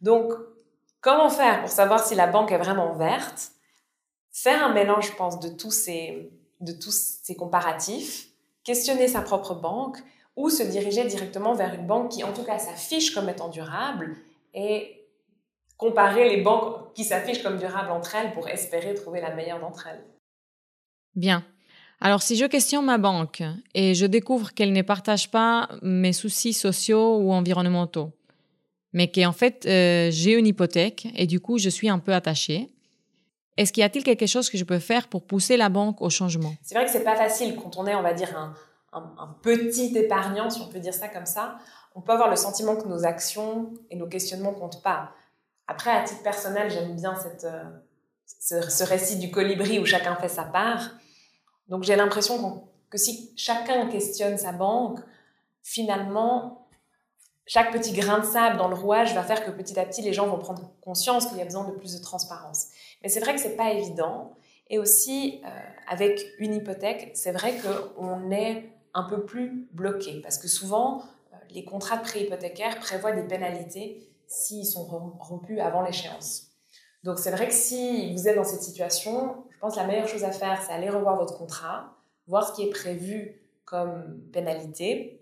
Donc, 0.00 0.32
comment 1.00 1.28
faire 1.28 1.60
pour 1.60 1.70
savoir 1.70 2.04
si 2.04 2.14
la 2.14 2.26
banque 2.26 2.52
est 2.52 2.58
vraiment 2.58 2.94
verte? 2.94 3.52
Faire 4.32 4.64
un 4.64 4.72
mélange, 4.72 5.08
je 5.10 5.16
pense, 5.16 5.40
de 5.40 5.48
tous 5.48 5.72
ces, 5.72 6.30
de 6.60 6.72
tous 6.72 7.20
ces 7.22 7.34
comparatifs, 7.34 8.28
questionner 8.62 9.08
sa 9.08 9.20
propre 9.20 9.54
banque 9.54 9.98
ou 10.36 10.50
se 10.50 10.62
diriger 10.62 11.04
directement 11.04 11.54
vers 11.54 11.74
une 11.74 11.86
banque 11.86 12.12
qui, 12.12 12.22
en 12.22 12.32
tout 12.32 12.44
cas, 12.44 12.58
s'affiche 12.58 13.12
comme 13.12 13.28
étant 13.28 13.48
durable 13.48 14.16
et 14.54 14.97
comparer 15.78 16.28
les 16.28 16.42
banques 16.42 16.92
qui 16.92 17.04
s'affichent 17.04 17.42
comme 17.42 17.56
durables 17.56 17.90
entre 17.90 18.14
elles 18.16 18.32
pour 18.32 18.48
espérer 18.48 18.92
trouver 18.94 19.22
la 19.22 19.34
meilleure 19.34 19.60
d'entre 19.60 19.86
elles. 19.86 20.04
Bien. 21.14 21.44
Alors, 22.00 22.22
si 22.22 22.36
je 22.36 22.44
questionne 22.44 22.84
ma 22.84 22.98
banque 22.98 23.42
et 23.74 23.94
je 23.94 24.04
découvre 24.04 24.52
qu'elle 24.52 24.72
ne 24.72 24.82
partage 24.82 25.30
pas 25.30 25.68
mes 25.82 26.12
soucis 26.12 26.52
sociaux 26.52 27.18
ou 27.18 27.32
environnementaux, 27.32 28.10
mais 28.92 29.10
qu'en 29.10 29.32
fait, 29.32 29.66
euh, 29.66 30.10
j'ai 30.10 30.34
une 30.34 30.46
hypothèque 30.46 31.08
et 31.16 31.26
du 31.26 31.40
coup, 31.40 31.58
je 31.58 31.68
suis 31.68 31.88
un 31.88 31.98
peu 31.98 32.12
attachée, 32.12 32.68
est-ce 33.56 33.72
qu'il 33.72 33.80
y 33.80 33.84
a-t-il 33.84 34.04
quelque 34.04 34.26
chose 34.26 34.50
que 34.50 34.56
je 34.56 34.64
peux 34.64 34.78
faire 34.78 35.08
pour 35.08 35.26
pousser 35.26 35.56
la 35.56 35.68
banque 35.68 36.00
au 36.00 36.10
changement? 36.10 36.54
C'est 36.62 36.76
vrai 36.76 36.84
que 36.84 36.90
c'est 36.90 37.02
pas 37.02 37.16
facile 37.16 37.56
quand 37.56 37.76
on 37.76 37.86
est, 37.86 37.94
on 37.94 38.02
va 38.02 38.14
dire, 38.14 38.36
un, 38.36 38.54
un, 38.92 39.36
petit 39.42 39.96
épargnant, 39.96 40.48
si 40.50 40.60
on 40.60 40.68
peut 40.68 40.78
dire 40.78 40.94
ça 40.94 41.08
comme 41.08 41.26
ça. 41.26 41.58
On 41.94 42.00
peut 42.00 42.12
avoir 42.12 42.30
le 42.30 42.36
sentiment 42.36 42.76
que 42.76 42.86
nos 42.86 43.04
actions 43.04 43.72
et 43.90 43.96
nos 43.96 44.06
questionnements 44.06 44.54
comptent 44.54 44.82
pas. 44.82 45.10
Après, 45.68 45.90
à 45.90 46.02
titre 46.02 46.22
personnel, 46.22 46.70
j'aime 46.70 46.96
bien 46.96 47.14
cette, 47.14 47.44
euh, 47.44 47.62
ce, 48.70 48.84
récit 48.84 49.16
du 49.16 49.30
colibri 49.30 49.78
où 49.78 49.84
chacun 49.84 50.16
fait 50.16 50.28
sa 50.28 50.44
part. 50.44 50.92
Donc 51.68 51.82
j'ai 51.82 51.94
l'impression 51.94 52.64
que 52.88 52.96
si 52.96 53.32
chacun 53.36 53.88
questionne 53.88 54.38
sa 54.38 54.52
banque, 54.52 54.98
finalement, 55.62 56.66
chaque 57.46 57.70
petit 57.70 57.92
grain 57.92 58.20
de 58.20 58.24
sable 58.24 58.56
dans 58.56 58.68
le 58.68 58.74
rouage 58.74 59.14
va 59.14 59.22
faire 59.22 59.44
que 59.44 59.50
petit 59.50 59.78
à 59.78 59.84
petit, 59.84 60.00
les 60.00 60.14
gens 60.14 60.26
vont 60.26 60.38
prendre 60.38 60.72
conscience 60.80 61.26
qu'il 61.26 61.36
y 61.36 61.42
a 61.42 61.44
besoin 61.44 61.64
de 61.64 61.72
plus 61.72 61.94
de 61.98 62.02
transparence. 62.02 62.68
Mais 63.02 63.10
c'est 63.10 63.20
vrai 63.20 63.34
que 63.34 63.40
c'est 63.40 63.56
pas 63.56 63.70
évident. 63.72 64.32
Et 64.70 64.78
aussi, 64.78 65.42
euh, 65.44 65.48
avec 65.86 66.20
une 66.38 66.54
hypothèque, 66.54 67.10
c'est 67.14 67.32
vrai 67.32 67.54
qu'on 67.58 68.30
est 68.30 68.70
un 68.94 69.02
peu 69.02 69.24
plus 69.24 69.68
bloqué 69.72 70.20
parce 70.22 70.38
que 70.38 70.48
souvent, 70.48 71.02
euh, 71.32 71.36
les 71.50 71.64
contrats 71.64 71.98
de 71.98 72.02
prêt 72.02 72.26
prévoient 72.80 73.12
des 73.12 73.22
pénalités 73.22 74.07
s'ils 74.28 74.66
sont 74.66 74.84
rompus 75.18 75.60
avant 75.60 75.82
l'échéance. 75.82 76.48
Donc 77.02 77.18
c'est 77.18 77.30
vrai 77.30 77.48
que 77.48 77.54
si 77.54 78.12
vous 78.12 78.28
êtes 78.28 78.36
dans 78.36 78.44
cette 78.44 78.62
situation, 78.62 79.44
je 79.50 79.58
pense 79.58 79.74
que 79.74 79.80
la 79.80 79.86
meilleure 79.86 80.08
chose 80.08 80.24
à 80.24 80.32
faire, 80.32 80.62
c'est 80.62 80.72
aller 80.72 80.90
revoir 80.90 81.16
votre 81.16 81.36
contrat, 81.36 81.96
voir 82.26 82.48
ce 82.48 82.52
qui 82.54 82.68
est 82.68 82.70
prévu 82.70 83.40
comme 83.64 84.20
pénalité 84.32 85.20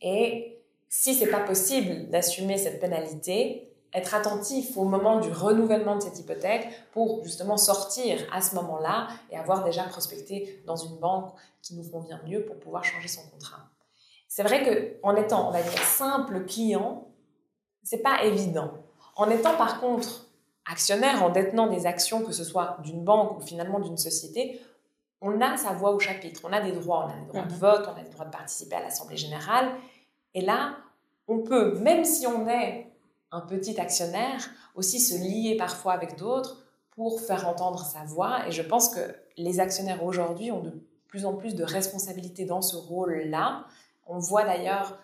et 0.00 0.58
si 0.88 1.14
c'est 1.14 1.30
pas 1.30 1.40
possible 1.40 2.08
d'assumer 2.10 2.58
cette 2.58 2.80
pénalité, 2.80 3.70
être 3.92 4.14
attentif 4.14 4.76
au 4.76 4.84
moment 4.84 5.20
du 5.20 5.30
renouvellement 5.30 5.96
de 5.96 6.02
cette 6.02 6.18
hypothèque 6.18 6.68
pour 6.92 7.22
justement 7.24 7.56
sortir 7.56 8.18
à 8.32 8.40
ce 8.40 8.54
moment-là 8.56 9.08
et 9.30 9.36
avoir 9.36 9.64
déjà 9.64 9.84
prospecté 9.84 10.62
dans 10.66 10.76
une 10.76 10.96
banque 10.96 11.32
qui 11.62 11.74
nous 11.74 11.88
convient 11.88 12.20
mieux 12.26 12.44
pour 12.44 12.58
pouvoir 12.58 12.84
changer 12.84 13.08
son 13.08 13.22
contrat. 13.30 13.68
C'est 14.28 14.42
vrai 14.42 14.64
que 14.64 15.20
étant, 15.20 15.48
on 15.48 15.50
va 15.50 15.62
dire, 15.62 15.82
simple 15.82 16.44
client, 16.44 17.08
c'est 17.82 18.02
pas 18.02 18.24
évident. 18.24 18.72
En 19.16 19.28
étant 19.30 19.56
par 19.56 19.80
contre 19.80 20.28
actionnaire, 20.70 21.22
en 21.22 21.30
détenant 21.30 21.66
des 21.66 21.86
actions, 21.86 22.22
que 22.22 22.32
ce 22.32 22.44
soit 22.44 22.76
d'une 22.82 23.04
banque 23.04 23.38
ou 23.38 23.40
finalement 23.40 23.80
d'une 23.80 23.96
société, 23.96 24.60
on 25.20 25.40
a 25.40 25.56
sa 25.56 25.72
voix 25.72 25.90
au 25.90 25.98
chapitre, 25.98 26.40
on 26.44 26.52
a 26.52 26.60
des 26.60 26.72
droits, 26.72 27.06
on 27.06 27.10
a 27.10 27.20
des 27.20 27.26
droits 27.26 27.42
de 27.42 27.52
mhm. 27.52 27.58
vote, 27.58 27.88
on 27.94 28.00
a 28.00 28.02
des 28.02 28.10
droits 28.10 28.24
de 28.24 28.30
participer 28.30 28.76
à 28.76 28.80
l'Assemblée 28.80 29.16
générale. 29.16 29.70
Et 30.34 30.40
là, 30.40 30.76
on 31.28 31.40
peut, 31.40 31.78
même 31.78 32.04
si 32.04 32.26
on 32.26 32.48
est 32.48 32.90
un 33.32 33.40
petit 33.40 33.80
actionnaire, 33.80 34.48
aussi 34.74 35.00
se 35.00 35.16
lier 35.16 35.56
parfois 35.56 35.92
avec 35.92 36.16
d'autres 36.16 36.64
pour 36.90 37.20
faire 37.20 37.46
entendre 37.48 37.84
sa 37.84 38.04
voix. 38.04 38.46
Et 38.48 38.52
je 38.52 38.62
pense 38.62 38.88
que 38.88 39.00
les 39.36 39.60
actionnaires 39.60 40.02
aujourd'hui 40.04 40.50
ont 40.50 40.60
de 40.60 40.72
plus 41.06 41.26
en 41.26 41.34
plus 41.34 41.54
de 41.54 41.64
responsabilités 41.64 42.44
dans 42.44 42.62
ce 42.62 42.76
rôle-là. 42.76 43.66
On 44.06 44.18
voit 44.18 44.44
d'ailleurs 44.44 44.98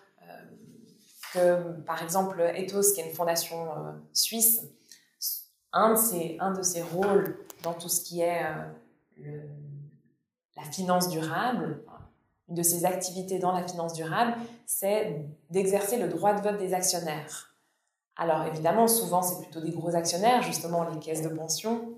par 1.85 2.02
exemple, 2.02 2.40
Ethos, 2.55 2.93
qui 2.95 3.00
est 3.00 3.07
une 3.07 3.14
fondation 3.14 3.71
euh, 3.71 3.93
suisse, 4.12 4.62
un 5.73 5.93
de, 5.93 5.99
ses, 5.99 6.37
un 6.40 6.52
de 6.52 6.62
ses 6.62 6.83
rôles 6.83 7.38
dans 7.62 7.75
tout 7.75 7.88
ce 7.88 8.02
qui 8.02 8.21
est 8.21 8.43
euh, 9.21 9.43
la 10.57 10.62
finance 10.62 11.09
durable, 11.09 11.83
une 12.49 12.55
de 12.55 12.62
ses 12.62 12.85
activités 12.85 13.38
dans 13.38 13.52
la 13.52 13.66
finance 13.66 13.93
durable, 13.93 14.35
c'est 14.66 15.26
d'exercer 15.50 15.99
le 15.99 16.09
droit 16.09 16.33
de 16.33 16.40
vote 16.40 16.59
des 16.59 16.75
actionnaires. 16.75 17.55
Alors 18.16 18.47
évidemment, 18.47 18.88
souvent 18.88 19.23
c'est 19.23 19.43
plutôt 19.43 19.61
des 19.61 19.73
gros 19.73 19.95
actionnaires, 19.95 20.43
justement 20.43 20.88
les 20.88 20.99
caisses 20.99 21.23
de 21.23 21.28
pension 21.28 21.93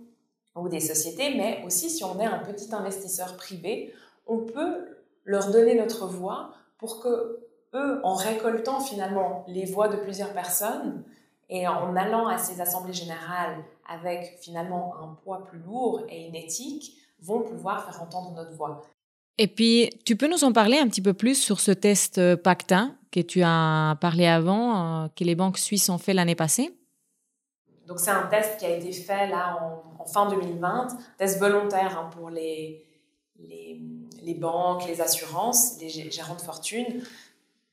ou 0.56 0.68
des 0.68 0.80
sociétés, 0.80 1.36
mais 1.36 1.62
aussi 1.64 1.88
si 1.88 2.02
on 2.02 2.18
est 2.18 2.24
un 2.24 2.38
petit 2.38 2.74
investisseur 2.74 3.36
privé, 3.36 3.94
on 4.26 4.38
peut 4.38 4.98
leur 5.24 5.50
donner 5.50 5.76
notre 5.76 6.06
voix 6.06 6.50
pour 6.78 7.00
que 7.00 7.47
eux, 7.74 8.00
en 8.02 8.14
récoltant 8.14 8.80
finalement 8.80 9.44
les 9.48 9.64
voix 9.64 9.88
de 9.88 9.96
plusieurs 9.96 10.32
personnes 10.32 11.04
et 11.50 11.66
en 11.66 11.96
allant 11.96 12.26
à 12.26 12.38
ces 12.38 12.60
assemblées 12.60 12.92
générales 12.92 13.64
avec 13.88 14.38
finalement 14.40 14.94
un 15.02 15.14
poids 15.24 15.44
plus 15.44 15.58
lourd 15.60 16.02
et 16.08 16.26
une 16.26 16.34
éthique, 16.34 16.98
vont 17.20 17.40
pouvoir 17.40 17.84
faire 17.84 18.02
entendre 18.02 18.32
notre 18.32 18.52
voix. 18.52 18.82
Et 19.38 19.46
puis, 19.46 19.90
tu 20.04 20.16
peux 20.16 20.28
nous 20.28 20.44
en 20.44 20.52
parler 20.52 20.78
un 20.78 20.88
petit 20.88 21.00
peu 21.00 21.14
plus 21.14 21.36
sur 21.36 21.60
ce 21.60 21.70
test 21.70 22.18
euh, 22.18 22.36
PACTA 22.36 22.90
que 23.10 23.20
tu 23.20 23.42
as 23.42 23.96
parlé 24.00 24.26
avant, 24.26 25.04
euh, 25.04 25.08
que 25.16 25.24
les 25.24 25.34
banques 25.34 25.58
suisses 25.58 25.88
ont 25.88 25.98
fait 25.98 26.12
l'année 26.12 26.34
passée? 26.34 26.76
Donc, 27.86 28.00
c'est 28.00 28.10
un 28.10 28.26
test 28.26 28.58
qui 28.58 28.66
a 28.66 28.76
été 28.76 28.92
fait 28.92 29.28
là 29.28 29.58
en, 29.98 30.04
fin 30.04 30.28
2020, 30.28 30.88
test 31.18 31.38
volontaire 31.38 31.98
hein, 31.98 32.10
pour 32.16 32.30
les, 32.30 32.84
les, 33.38 33.80
les, 34.22 34.34
banques, 34.34 34.86
les 34.86 35.00
assurances, 35.00 35.78
les 35.80 35.88
gérants 35.88 36.34
de 36.34 36.40
fortune, 36.40 37.02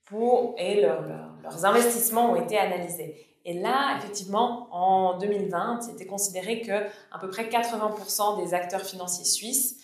pour, 0.05 0.55
et 0.57 0.81
leurs 0.81 1.65
investissements 1.65 2.31
ont 2.31 2.35
été 2.35 2.57
analysés. 2.57 3.15
Et 3.45 3.53
là, 3.53 3.97
effectivement, 3.97 4.67
en 4.71 5.17
2020, 5.19 5.81
il 5.87 5.93
était 5.93 6.07
considéré 6.07 6.61
que 6.61 6.71
à 7.11 7.19
peu 7.19 7.29
près 7.29 7.47
80% 7.47 8.43
des 8.43 8.53
acteurs 8.53 8.81
financiers 8.81 9.25
suisses 9.25 9.77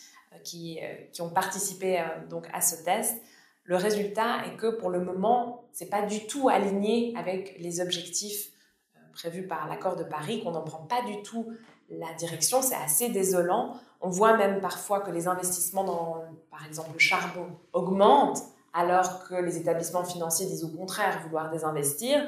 qui, 0.44 0.80
euh, 0.82 0.96
qui 1.12 1.22
ont 1.22 1.30
participé 1.30 2.00
euh, 2.00 2.04
donc 2.30 2.48
à 2.54 2.62
ce 2.62 2.84
test, 2.84 3.22
le 3.64 3.76
résultat 3.76 4.46
est 4.48 4.56
que 4.58 4.68
pour 4.68 4.90
le 4.90 5.00
moment, 5.00 5.66
c'est 5.72 5.90
pas 5.90 6.02
du 6.02 6.26
tout 6.26 6.50
aligné 6.50 7.14
avec 7.16 7.56
les 7.60 7.80
objectifs 7.80 8.50
euh, 8.96 9.00
prévus 9.14 9.46
par 9.46 9.68
l'accord 9.68 9.96
de 9.96 10.04
Paris, 10.04 10.42
qu'on 10.44 10.52
n'en 10.52 10.64
prend 10.64 10.86
pas 10.86 11.04
du 11.04 11.22
tout 11.22 11.54
la 11.92 12.14
direction, 12.14 12.62
c'est 12.62 12.76
assez 12.76 13.10
désolant. 13.10 13.76
On 14.00 14.10
voit 14.10 14.38
même 14.38 14.62
parfois 14.62 15.02
que 15.02 15.12
les 15.12 15.28
investissements 15.28 15.84
dans, 15.84 16.24
par 16.50 16.66
exemple, 16.66 16.92
le 16.94 17.00
charbon 17.00 17.48
augmentent, 17.74 18.42
alors 18.74 19.28
que 19.28 19.36
les 19.36 19.58
établissements 19.58 20.04
financiers 20.04 20.46
disent 20.46 20.64
au 20.64 20.70
contraire 20.70 21.22
vouloir 21.24 21.52
désinvestir. 21.52 22.26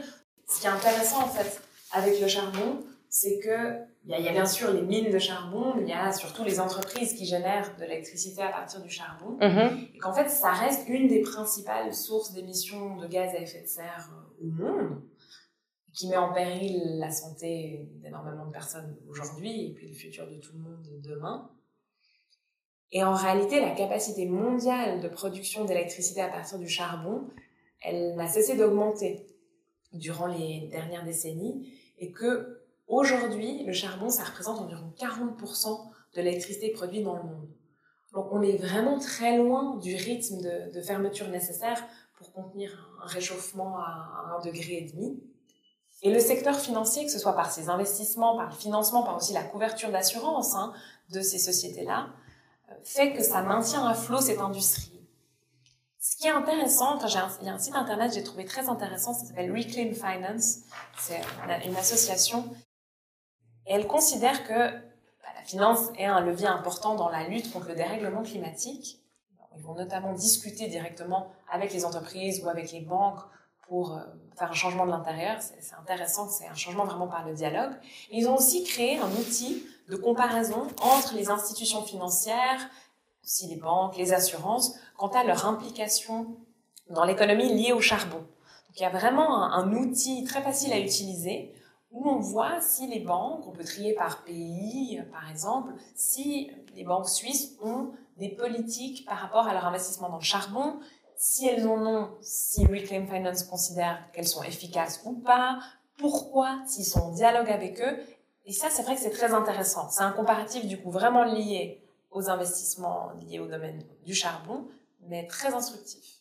Ce 0.48 0.60
qui 0.60 0.68
est 0.68 0.70
intéressant 0.70 1.24
en 1.24 1.30
fait 1.30 1.62
avec 1.94 2.20
le 2.20 2.28
charbon, 2.28 2.84
c'est 3.10 3.40
que 3.40 3.84
il 4.06 4.20
y, 4.20 4.28
a, 4.28 4.32
bien 4.34 4.46
sûr 4.46 4.74
les 4.74 4.82
mines 4.82 5.12
de 5.12 5.20
charbon, 5.20 5.76
mais 5.76 5.84
il 5.84 5.88
y 5.88 5.94
a 5.94 6.12
surtout 6.12 6.44
les 6.44 6.60
entreprises 6.60 7.14
qui 7.14 7.26
génèrent 7.26 7.74
de 7.78 7.84
l'électricité 7.84 8.42
à 8.42 8.50
partir 8.50 8.82
du 8.82 8.90
charbon. 8.90 9.38
Mhm. 9.40 9.88
Et 9.96 9.98
qu'en 9.98 10.12
fait, 10.12 10.28
ça 10.28 10.52
reste 10.52 10.90
une 10.90 11.08
des 11.08 11.22
principales 11.22 11.94
sources 11.94 12.34
d'émissions 12.34 12.98
de 12.98 13.08
gaz 13.08 13.34
à 13.34 13.40
effet 13.40 13.62
de 13.62 13.68
serre 13.68 14.10
euh, 14.12 14.46
au 14.46 14.52
monde, 14.52 15.02
qui 15.94 16.10
met 16.10 16.18
en 16.18 16.34
péril 16.34 16.82
la 17.00 17.12
santé 17.12 17.88
d'énormément 18.02 18.46
de 18.46 18.52
personnes 18.52 18.98
aujourd'hui 19.08 19.68
et 19.68 19.74
puis 19.74 19.88
le 19.88 19.94
futur 19.94 20.30
de 20.30 20.36
tout 20.36 20.52
le 20.54 20.60
monde 20.60 20.86
demain. 21.02 21.50
Et 22.94 23.04
en 23.04 23.14
réalité, 23.14 23.60
la 23.60 23.72
capacité 23.72 24.26
mondiale 24.26 25.02
de 25.02 25.10
production 25.10 25.66
d'électricité 25.66 26.22
à 26.22 26.30
partir 26.30 26.58
du 26.58 26.70
charbon, 26.70 27.28
elle 27.82 28.16
n'a 28.16 28.28
cessé 28.28 28.56
d'augmenter 28.56 29.28
durant 29.92 30.28
les 30.28 30.70
dernières 30.72 31.04
décennies 31.04 31.74
et 32.00 32.12
que 32.12 32.64
Aujourd'hui, 32.88 33.64
le 33.64 33.74
charbon, 33.74 34.10
ça 34.10 34.24
représente 34.24 34.60
environ 34.60 34.94
40% 34.98 35.80
de 36.16 36.22
l'électricité 36.22 36.70
produite 36.70 37.04
dans 37.04 37.16
le 37.16 37.24
monde. 37.24 37.48
Donc 38.14 38.28
on 38.32 38.42
est 38.42 38.58
vraiment 38.58 39.00
très 39.00 39.38
loin 39.38 39.78
du 39.78 39.96
rythme 39.96 40.42
de, 40.72 40.82
fermeture 40.82 41.28
nécessaire 41.30 41.84
pour 42.18 42.32
contenir 42.34 42.96
un 43.02 43.08
réchauffement 43.08 43.78
à 43.78 44.40
1,5 44.42 44.46
degré. 44.46 44.74
Et 44.74 44.92
demi. 44.92 45.24
Et 46.04 46.12
le 46.12 46.20
secteur 46.20 46.56
financier, 46.56 47.06
que 47.06 47.12
ce 47.12 47.18
soit 47.18 47.34
par 47.34 47.52
ses 47.52 47.70
investissements, 47.70 48.36
par 48.36 48.50
le 48.50 48.56
financement, 48.56 49.04
par 49.04 49.16
aussi 49.16 49.34
la 49.34 49.44
couverture 49.44 49.90
d'assurance 49.90 50.54
hein, 50.54 50.74
de 51.12 51.22
ces 51.22 51.40
sociétés-là, 51.40 52.10
fait 52.84 53.14
que 53.14 53.24
ça 53.24 53.42
maintient 53.42 53.86
à 53.88 53.94
flot 53.94 54.22
cette 54.22 54.40
industrie. 54.40 54.92
Ce 56.00 56.18
qui 56.18 56.28
est 56.28 56.32
intéressant, 56.32 57.00
il 57.42 57.46
y 57.46 57.50
a 57.50 57.54
un 57.54 57.60
site 57.60 57.76
internet 57.76 58.10
que 58.10 58.16
j'ai 58.16 58.24
trouvé 58.24 58.46
très 58.46 58.68
intéressant, 58.68 59.14
ça 59.14 59.26
s'appelle 59.26 59.52
Reclaim 59.52 59.94
Finance. 59.94 60.60
C'est 61.00 61.22
une 61.66 61.76
association. 61.78 62.54
Et 63.66 63.74
elle 63.74 63.88
considère 63.88 64.44
que 64.44 64.72
bah, 64.72 65.30
la 65.36 65.44
finance 65.44 65.80
est 65.98 66.06
un 66.06 66.20
levier 66.20 66.48
important 66.48 66.96
dans 66.96 67.10
la 67.10 67.28
lutte 67.28 67.52
contre 67.52 67.70
le 67.70 67.76
dérèglement 67.76 68.22
climatique. 68.24 69.00
Ils 69.56 69.64
vont 69.64 69.76
notamment 69.76 70.14
discuter 70.14 70.68
directement 70.68 71.32
avec 71.50 71.74
les 71.74 71.86
entreprises 71.86 72.44
ou 72.44 72.50
avec 72.50 72.72
les 72.72 72.82
banques 72.82 73.20
pour 73.68 73.94
euh, 73.94 74.02
faire 74.38 74.50
un 74.50 74.56
changement 74.56 74.86
de 74.86 74.92
l'intérieur. 74.92 75.38
C'est 75.42 75.76
intéressant, 75.76 76.28
c'est 76.28 76.48
un 76.48 76.56
changement 76.56 76.86
vraiment 76.86 77.08
par 77.08 77.26
le 77.26 77.34
dialogue. 77.34 77.74
ils 78.12 78.28
ont 78.28 78.36
aussi 78.36 78.64
créé 78.64 78.98
un 78.98 79.10
outil 79.12 79.64
de 79.90 79.96
comparaison 79.96 80.68
entre 80.82 81.16
les 81.16 81.30
institutions 81.30 81.84
financières, 81.84 82.70
aussi 83.24 83.48
les 83.48 83.56
banques, 83.56 83.98
les 83.98 84.14
assurances, 84.14 84.76
quant 84.98 85.10
à 85.10 85.24
leur 85.24 85.46
implication 85.46 86.38
dans 86.90 87.06
l'économie 87.06 87.54
liée 87.54 87.74
au 87.74 87.82
charbon. 87.82 88.18
Donc 88.18 88.78
il 88.78 88.82
y 88.82 88.86
a 88.86 88.90
vraiment 88.90 89.44
un, 89.44 89.74
outil 89.74 90.24
très 90.24 90.42
facile 90.42 90.74
à 90.74 90.80
utiliser 90.80 91.54
où 91.92 92.10
on 92.10 92.20
voit 92.20 92.60
si 92.60 92.88
les 92.88 93.00
banques, 93.00 93.46
on 93.48 93.52
peut 93.52 93.64
trier 93.64 93.94
par 93.94 94.24
pays 94.24 95.04
par 95.12 95.30
exemple, 95.30 95.74
si 95.96 96.52
les 96.76 96.84
banques 96.84 97.08
suisses 97.08 97.56
ont 97.62 97.92
des 98.18 98.30
politiques 98.30 99.06
par 99.06 99.18
rapport 99.18 99.48
à 99.48 99.54
leur 99.54 99.66
investissement 99.66 100.10
dans 100.10 100.18
le 100.18 100.24
charbon, 100.24 100.80
si 101.16 101.48
elles 101.48 101.68
en 101.68 101.86
ont, 101.86 102.10
si 102.22 102.66
Reclaim 102.66 103.06
Finance 103.06 103.44
considère 103.44 104.12
qu'elles 104.12 104.28
sont 104.28 104.44
efficaces 104.44 105.02
ou 105.06 105.14
pas, 105.14 105.60
pourquoi, 105.98 106.60
s'ils 106.66 106.86
sont 106.86 107.02
en 107.02 107.12
dialogue 107.12 107.50
avec 107.50 107.80
eux. 107.80 108.00
Et 108.46 108.52
ça, 108.52 108.70
c'est 108.70 108.84
vrai 108.84 108.96
que 108.96 109.02
c'est 109.02 109.10
très 109.10 109.34
intéressant. 109.34 109.90
C'est 109.90 110.04
un 110.04 110.12
comparatif 110.12 110.66
du 110.66 110.82
coup 110.82 110.92
vraiment 110.92 111.24
lié 111.24 111.82
aux 112.12 112.30
investissements 112.30 113.12
liés 113.22 113.40
au 113.40 113.48
domaine 113.48 113.84
du 114.06 114.14
charbon, 114.14 114.68
mais 115.08 115.28
très 115.28 115.54
instructif. 115.54 116.20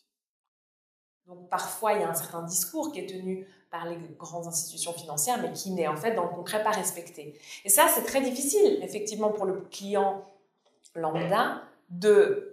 Donc 1.27 1.49
parfois, 1.49 1.93
il 1.93 2.01
y 2.01 2.03
a 2.03 2.09
un 2.09 2.13
certain 2.13 2.43
discours 2.43 2.91
qui 2.91 2.99
est 2.99 3.05
tenu 3.05 3.47
par 3.71 3.87
les 3.87 3.97
grandes 4.17 4.47
institutions 4.47 4.93
financières, 4.93 5.39
mais 5.41 5.51
qui 5.51 5.71
n'est 5.71 5.87
en 5.87 5.95
fait 5.95 6.15
dans 6.15 6.23
le 6.23 6.29
concret 6.29 6.63
pas 6.63 6.71
respecté. 6.71 7.39
Et 7.65 7.69
ça, 7.69 7.87
c'est 7.93 8.03
très 8.03 8.21
difficile, 8.21 8.79
effectivement, 8.81 9.31
pour 9.31 9.45
le 9.45 9.61
client 9.61 10.25
lambda 10.95 11.61
de 11.89 12.49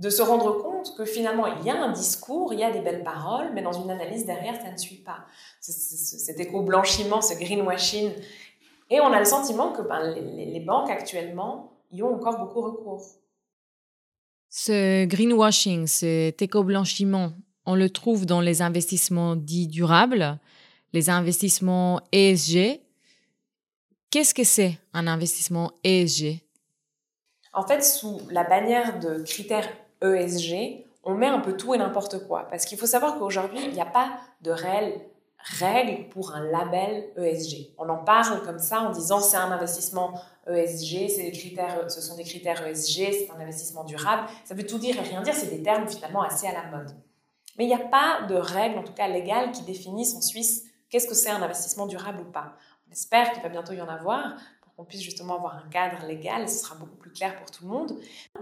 de 0.00 0.08
se 0.08 0.22
rendre 0.22 0.62
compte 0.62 0.96
que 0.96 1.04
finalement 1.04 1.46
il 1.46 1.66
y 1.66 1.70
a 1.70 1.76
un 1.76 1.92
discours, 1.92 2.54
il 2.54 2.60
y 2.60 2.64
a 2.64 2.70
des 2.70 2.80
belles 2.80 3.04
paroles, 3.04 3.50
mais 3.52 3.60
dans 3.60 3.72
une 3.74 3.90
analyse 3.90 4.24
derrière, 4.24 4.58
ça 4.60 4.72
ne 4.72 4.78
suit 4.78 4.96
pas. 4.96 5.26
Cet 5.60 6.40
éco-blanchiment, 6.40 7.20
ce 7.20 7.34
greenwashing. 7.34 8.10
Et 8.90 9.00
on 9.00 9.12
a 9.12 9.20
le 9.20 9.24
sentiment 9.24 9.72
que 9.72 9.82
ben, 9.82 10.14
les, 10.14 10.60
banques 10.60 10.90
actuellement 10.90 11.72
y 11.92 12.02
ont 12.02 12.16
encore 12.16 12.38
beaucoup 12.38 12.60
recours. 12.60 13.02
Ce 14.48 15.04
greenwashing, 15.04 15.86
cet 15.86 16.42
éco-blanchiment, 16.42 17.32
on 17.66 17.76
le 17.76 17.88
trouve 17.88 18.26
dans 18.26 18.40
les 18.40 18.62
investissements 18.62 19.36
dits 19.36 19.68
durables, 19.68 20.38
les 20.92 21.08
investissements 21.08 22.00
ESG. 22.10 22.80
Qu'est-ce 24.10 24.34
que 24.34 24.42
c'est 24.42 24.76
un 24.92 25.06
investissement 25.06 25.70
ESG 25.84 26.40
En 27.52 27.64
fait, 27.64 27.84
sous 27.84 28.20
la 28.30 28.42
bannière 28.42 28.98
de 28.98 29.22
critères 29.22 29.68
ESG, 30.02 30.84
on 31.04 31.14
met 31.14 31.28
un 31.28 31.38
peu 31.38 31.56
tout 31.56 31.74
et 31.74 31.78
n'importe 31.78 32.26
quoi. 32.26 32.48
Parce 32.50 32.64
qu'il 32.64 32.76
faut 32.76 32.86
savoir 32.86 33.18
qu'aujourd'hui, 33.18 33.60
il 33.64 33.72
n'y 33.72 33.80
a 33.80 33.86
pas 33.86 34.18
de 34.42 34.50
réelle 34.50 35.00
règle 35.42 36.08
pour 36.08 36.34
un 36.34 36.44
label 36.44 37.10
ESG. 37.16 37.72
On 37.78 37.88
en 37.88 37.98
parle 37.98 38.42
comme 38.44 38.58
ça 38.58 38.80
en 38.80 38.90
disant 38.90 39.20
c'est 39.20 39.36
un 39.36 39.50
investissement 39.50 40.20
ESG, 40.46 41.08
c'est 41.08 41.22
des 41.22 41.32
critères, 41.32 41.90
ce 41.90 42.00
sont 42.00 42.16
des 42.16 42.24
critères 42.24 42.66
ESG, 42.66 43.12
c'est 43.12 43.30
un 43.36 43.40
investissement 43.40 43.84
durable. 43.84 44.28
Ça 44.44 44.54
veut 44.54 44.66
tout 44.66 44.78
dire 44.78 44.96
et 44.96 45.00
rien 45.00 45.22
dire, 45.22 45.34
c'est 45.34 45.50
des 45.50 45.62
termes 45.62 45.88
finalement 45.88 46.22
assez 46.22 46.46
à 46.46 46.52
la 46.52 46.76
mode. 46.76 46.90
Mais 47.58 47.64
il 47.64 47.68
n'y 47.68 47.74
a 47.74 47.78
pas 47.78 48.22
de 48.28 48.34
règle, 48.34 48.78
en 48.78 48.82
tout 48.82 48.92
cas 48.92 49.08
légale, 49.08 49.52
qui 49.52 49.62
définissent 49.62 50.14
en 50.14 50.22
Suisse 50.22 50.64
qu'est-ce 50.88 51.06
que 51.06 51.14
c'est 51.14 51.30
un 51.30 51.42
investissement 51.42 51.86
durable 51.86 52.20
ou 52.20 52.30
pas. 52.30 52.54
On 52.88 52.92
espère 52.92 53.32
qu'il 53.32 53.42
va 53.42 53.48
bientôt 53.48 53.72
y 53.72 53.80
en 53.80 53.88
avoir 53.88 54.34
pour 54.62 54.74
qu'on 54.74 54.84
puisse 54.84 55.02
justement 55.02 55.36
avoir 55.36 55.56
un 55.56 55.68
cadre 55.68 56.06
légal 56.06 56.48
ce 56.48 56.64
sera 56.64 56.74
beaucoup 56.74 56.96
plus 56.96 57.12
clair 57.12 57.36
pour 57.36 57.50
tout 57.50 57.64
le 57.64 57.70
monde. 57.70 57.92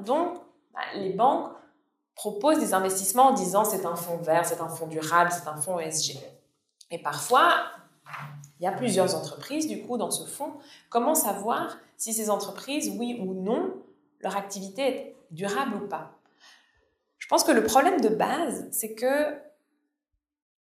Donc, 0.00 0.38
bah, 0.72 0.80
les 0.94 1.12
banques 1.12 1.52
proposent 2.14 2.58
des 2.58 2.74
investissements 2.74 3.28
en 3.28 3.34
disant 3.34 3.64
c'est 3.64 3.86
un 3.86 3.94
fonds 3.94 4.16
vert, 4.18 4.44
c'est 4.44 4.60
un 4.60 4.68
fonds 4.68 4.86
durable, 4.86 5.30
c'est 5.30 5.48
un 5.48 5.56
fonds 5.56 5.78
ESG. 5.78 6.18
Et 6.90 6.98
parfois, 6.98 7.70
il 8.58 8.64
y 8.64 8.66
a 8.66 8.72
plusieurs 8.72 9.14
entreprises, 9.14 9.68
du 9.68 9.82
coup, 9.82 9.98
dans 9.98 10.10
ce 10.10 10.26
fonds. 10.26 10.54
Comment 10.90 11.14
savoir 11.14 11.78
si 11.96 12.12
ces 12.12 12.30
entreprises, 12.30 12.90
oui 12.98 13.18
ou 13.20 13.34
non, 13.34 13.74
leur 14.20 14.36
activité 14.36 14.82
est 14.82 15.16
durable 15.30 15.76
ou 15.76 15.88
pas? 15.88 16.12
Je 17.18 17.26
pense 17.28 17.44
que 17.44 17.52
le 17.52 17.64
problème 17.64 18.00
de 18.00 18.08
base, 18.08 18.66
c'est 18.70 18.94
que 18.94 19.36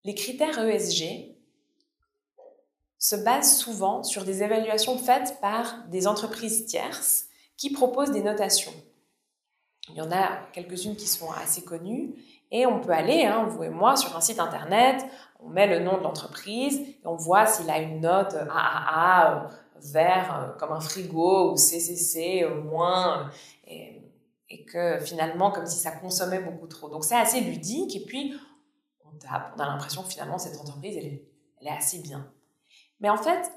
les 0.05 0.15
critères 0.15 0.59
ESG 0.59 1.37
se 2.99 3.17
basent 3.17 3.59
souvent 3.59 4.03
sur 4.03 4.25
des 4.25 4.43
évaluations 4.43 4.99
faites 4.99 5.39
par 5.41 5.87
des 5.89 6.07
entreprises 6.07 6.67
tierces 6.67 7.27
qui 7.57 7.71
proposent 7.71 8.11
des 8.11 8.23
notations. 8.23 8.75
Il 9.89 9.97
y 9.97 10.01
en 10.01 10.11
a 10.11 10.41
quelques-unes 10.53 10.97
qui 10.97 11.07
sont 11.07 11.31
assez 11.31 11.63
connues. 11.63 12.15
Et 12.51 12.67
on 12.67 12.81
peut 12.81 12.93
aller, 12.93 13.25
hein, 13.25 13.47
vous 13.49 13.65
et 13.65 13.69
moi, 13.69 13.97
sur 13.97 14.17
un 14.17 14.21
site 14.21 14.39
internet, 14.39 15.05
on 15.41 15.49
met 15.49 15.67
le 15.67 15.81
nom 15.81 15.99
de 15.99 16.03
l'entreprise 16.03 16.79
et 16.79 17.07
on 17.07 17.17
voit 17.17 17.47
s'il 17.47 17.69
a 17.71 17.79
une 17.79 18.01
note 18.01 18.35
AAA 18.35 19.35
euh, 19.35 19.49
vert 19.93 20.35
euh, 20.35 20.59
comme 20.59 20.73
un 20.73 20.81
frigo 20.81 21.53
ou 21.53 21.57
CCC 21.57 22.45
euh, 22.45 22.63
moins 22.63 23.31
et, 23.67 24.03
que 24.73 24.99
finalement 25.01 25.51
comme 25.51 25.67
si 25.67 25.79
ça 25.79 25.91
consommait 25.91 26.41
beaucoup 26.41 26.67
trop. 26.67 26.89
Donc 26.89 27.05
c'est 27.05 27.17
assez 27.17 27.41
ludique 27.41 27.95
et 27.95 28.05
puis 28.05 28.35
on, 29.05 29.33
a 29.33 29.67
l'impression 29.67 30.03
que 30.03 30.09
finalement 30.09 30.39
cette 30.39 30.59
entreprise 30.59 30.97
elle 30.97 31.21
elle 31.61 31.69
est 31.69 31.77
assez 31.77 31.99
bien. 31.99 32.31
Mais 33.01 33.11
en 33.11 33.17
fait, 33.17 33.51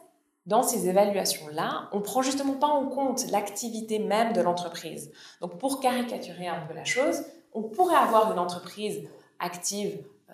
dans 0.45 0.63
ces 0.63 0.89
évaluations-là, 0.89 1.89
on 1.91 2.01
prend 2.01 2.21
justement 2.21 2.53
pas 2.53 2.67
en 2.67 2.87
compte 2.87 3.29
l'activité 3.29 3.99
même 3.99 4.33
de 4.33 4.41
l'entreprise. 4.41 5.11
Donc, 5.41 5.59
pour 5.59 5.79
caricaturer 5.79 6.47
un 6.47 6.65
peu 6.65 6.73
la 6.73 6.85
chose, 6.85 7.23
on 7.53 7.63
pourrait 7.63 7.95
avoir 7.95 8.31
une 8.31 8.39
entreprise 8.39 9.07
active 9.39 10.03
euh, 10.29 10.33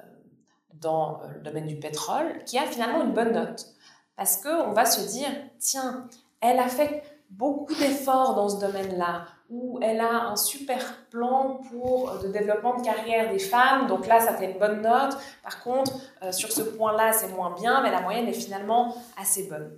dans 0.74 1.22
euh, 1.22 1.28
le 1.36 1.42
domaine 1.42 1.68
du 1.68 1.78
pétrole 1.78 2.44
qui 2.46 2.58
a 2.58 2.64
finalement 2.64 3.04
une 3.04 3.14
bonne 3.14 3.34
note. 3.34 3.68
Parce 4.16 4.38
qu'on 4.38 4.72
va 4.72 4.86
se 4.86 5.10
dire, 5.12 5.30
tiens, 5.60 6.08
elle 6.42 6.60
a 6.60 6.68
fait 6.68 7.04
beaucoup 7.30 7.76
d'efforts 7.76 8.36
dans 8.36 8.50
ce 8.50 8.60
domaine-là, 8.60 9.26
ou 9.50 9.80
elle 9.82 10.00
a 10.00 10.28
un 10.28 10.36
super 10.36 11.06
plan 11.10 11.60
pour 11.70 12.10
euh, 12.10 12.28
développement 12.30 12.78
de 12.78 12.84
carrière 12.84 13.32
des 13.32 13.40
femmes, 13.40 13.88
donc 13.88 14.08
là, 14.08 14.20
ça 14.20 14.34
fait 14.34 14.52
une 14.52 14.60
bonne 14.60 14.82
note. 14.82 15.18
Par 15.44 15.62
contre, 15.64 15.94
sur 16.32 16.52
ce 16.52 16.62
point-là, 16.62 17.14
c'est 17.14 17.28
moins 17.30 17.54
bien, 17.54 17.82
mais 17.82 17.92
la 17.92 18.02
moyenne 18.02 18.28
est 18.28 18.34
finalement 18.34 18.96
assez 19.18 19.44
bonne. 19.48 19.78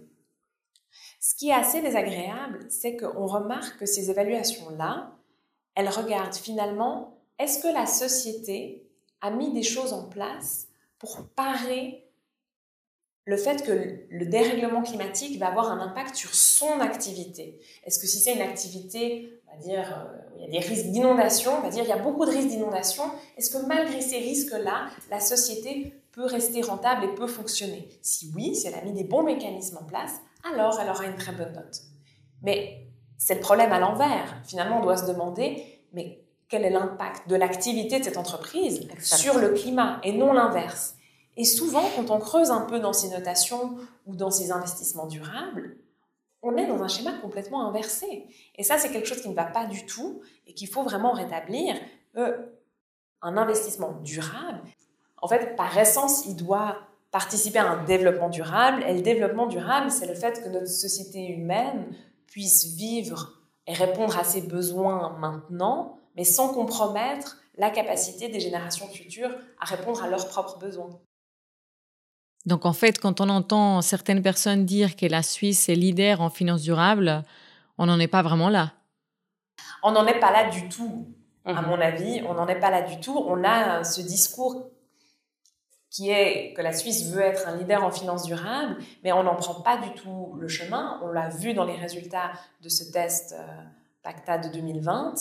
Ce 1.20 1.36
qui 1.36 1.50
est 1.50 1.54
assez 1.54 1.82
désagréable, 1.82 2.66
c'est 2.70 2.96
qu'on 2.96 3.26
remarque 3.26 3.80
que 3.80 3.86
ces 3.86 4.10
évaluations-là, 4.10 5.12
elles 5.76 5.90
regardent 5.90 6.36
finalement, 6.36 7.17
est-ce 7.40 7.60
que 7.62 7.68
la 7.68 7.86
société 7.86 8.88
a 9.22 9.32
mis 9.32 9.52
des 9.54 9.64
choses 9.64 9.94
en 9.94 10.04
place 10.04 10.68
pour 11.00 11.28
parer 11.36 12.04
le 13.26 13.38
fait 13.38 13.64
que 13.64 14.06
le 14.10 14.26
dérèglement 14.26 14.82
climatique 14.82 15.38
va 15.38 15.48
avoir 15.48 15.70
un 15.72 15.80
impact 15.80 16.16
sur 16.16 16.34
son 16.34 16.80
activité? 16.80 17.60
Est-ce 17.84 18.00
que 18.00 18.08
si 18.08 18.20
c'est 18.20 18.34
une 18.34 18.42
activité, 18.42 19.42
on 19.48 19.56
va 19.56 19.62
dire, 19.62 20.08
euh, 20.08 20.18
il 20.38 20.42
y 20.44 20.58
a 20.58 20.62
des 20.62 20.66
risques 20.66 20.88
d'inondation, 20.88 21.52
on 21.58 21.62
va 21.62 21.70
dire, 21.70 21.84
il 21.84 21.90
y 21.90 21.94
a 21.94 21.98
beaucoup 21.98 22.26
de 22.26 22.32
risques 22.32 22.48
d'inondation, 22.48 23.04
est-ce 23.38 23.52
que 23.52 23.66
malgré 23.66 24.02
ces 24.02 24.20
risques-là, 24.20 24.88
la 25.12 25.20
société 25.20 25.94
peut 26.14 26.26
rester 26.26 26.62
rentable 26.62 27.06
et 27.06 27.16
peut 27.16 27.28
fonctionner? 27.28 27.90
Si 28.02 28.32
oui, 28.34 28.56
si 28.56 28.68
elle 28.68 28.76
a 28.76 28.82
mis 28.82 28.94
des 28.94 29.04
bons 29.04 29.24
mécanismes 29.24 29.78
en 29.78 29.84
place, 29.84 30.14
alors 30.50 30.80
elle 30.80 30.90
aura 30.90 31.06
une 31.06 31.18
très 31.18 31.34
bonne 31.34 31.54
note. 31.54 31.82
Mais 32.42 32.88
c'est 33.18 33.36
le 33.36 33.42
problème 33.42 33.74
à 33.74 33.80
l'envers. 33.80 34.42
Finalement, 34.46 34.80
on 34.80 34.84
doit 34.84 34.98
se 34.98 35.06
demander, 35.06 35.82
mais 35.92 36.24
quel 36.50 36.64
est 36.64 36.70
l'impact 36.70 37.28
de 37.28 37.36
l'activité 37.36 38.00
de 38.00 38.04
cette 38.04 38.18
entreprise 38.18 38.88
sur 39.00 39.38
le 39.38 39.50
climat 39.50 40.00
et 40.04 40.14
non 40.14 40.34
l'inverse 40.34 40.96
Et 41.36 41.44
souvent, 41.44 41.84
quand 41.96 42.10
on 42.10 42.20
creuse 42.20 42.52
un 42.52 42.62
peu 42.62 42.80
dans 42.80 42.94
ces 42.94 43.10
notations 43.10 43.76
ou 44.06 44.16
dans 44.16 44.32
ces 44.32 44.52
investissements 44.52 45.08
durables, 45.08 45.78
on 46.42 46.56
est 46.56 46.68
dans 46.68 46.82
un 46.82 46.88
schéma 46.88 47.14
complètement 47.22 47.68
inversé. 47.68 48.28
Et 48.56 48.64
ça, 48.64 48.78
c'est 48.78 48.92
quelque 48.92 49.08
chose 49.08 49.22
qui 49.22 49.30
ne 49.30 49.36
va 49.36 49.46
pas 49.46 49.66
du 49.66 49.86
tout 49.86 50.22
et 50.46 50.54
qu'il 50.54 50.70
faut 50.70 50.84
vraiment 50.84 51.12
rétablir. 51.12 51.76
Euh, 52.16 52.38
un 53.22 53.36
investissement 53.36 53.94
durable, 54.04 54.62
en 55.22 55.28
fait, 55.28 55.56
par 55.56 55.76
essence, 55.78 56.26
il 56.26 56.36
doit 56.36 56.78
participer 57.12 57.60
à 57.60 57.70
un 57.70 57.84
développement 57.84 58.30
durable. 58.30 58.84
Et 58.88 58.94
le 58.94 59.02
développement 59.02 59.48
durable, 59.48 59.90
c'est 59.92 60.06
le 60.06 60.14
fait 60.14 60.44
que 60.44 60.50
notre 60.50 60.68
société 60.68 61.28
humaine 61.28 61.88
puisse 62.28 62.68
vivre 62.76 63.42
et 63.66 63.74
répondre 63.74 64.18
à 64.18 64.24
ses 64.24 64.42
besoins 64.42 65.18
maintenant, 65.20 65.98
mais 66.18 66.24
sans 66.26 66.54
compromettre 66.54 67.38
la 67.58 67.70
capacité 67.70 68.28
des 68.28 68.40
générations 68.40 68.88
futures 68.88 69.32
à 69.60 69.66
répondre 69.66 70.04
à 70.04 70.08
leurs 70.10 70.28
propres 70.28 70.58
besoins. 70.60 70.90
Donc 72.46 72.66
en 72.66 72.74
fait, 72.74 73.00
quand 73.00 73.22
on 73.22 73.30
entend 73.30 73.82
certaines 73.82 74.22
personnes 74.22 74.66
dire 74.66 74.96
que 74.96 75.06
la 75.06 75.22
Suisse 75.24 75.70
est 75.70 75.76
leader 75.76 76.22
en 76.22 76.30
finance 76.30 76.62
durable, 76.64 77.24
on 77.78 77.86
n'en 77.86 78.00
est 78.00 78.08
pas 78.08 78.22
vraiment 78.22 78.50
là. 78.50 78.74
On 79.84 79.92
n'en 79.92 80.06
est 80.08 80.20
pas 80.20 80.32
là 80.32 80.50
du 80.50 80.68
tout. 80.70 81.08
À 81.46 81.62
Mhm. 81.62 81.68
mon 81.68 81.80
avis, 81.80 82.22
on 82.28 82.34
n'en 82.34 82.48
est 82.48 82.60
pas 82.60 82.70
là 82.72 82.82
du 82.82 83.00
tout. 83.00 83.18
On 83.28 83.44
a 83.44 83.84
ce 83.84 84.02
discours 84.02 84.70
qui 85.90 86.10
est 86.10 86.54
que 86.54 86.62
la 86.62 86.74
Suisse 86.74 87.06
veut 87.12 87.22
être 87.22 87.48
un 87.48 87.56
leader 87.58 87.84
en 87.84 87.92
finances 87.92 88.24
durables, 88.24 88.78
mais 89.04 89.12
on 89.14 89.24
n'en 89.24 89.36
prend 89.36 89.62
pas 89.62 89.78
du 89.78 89.90
tout 89.94 90.36
le 90.40 90.48
chemin. 90.48 91.00
On 91.04 91.08
l'a 91.08 91.30
vu 91.30 91.54
dans 91.54 91.64
les 91.64 91.76
résultats 91.76 92.32
de 92.62 92.70
ce 92.70 92.92
test 92.92 93.34
euh, 93.38 93.44
PACTA 94.04 94.38
de 94.40 94.50
2020. 94.50 95.16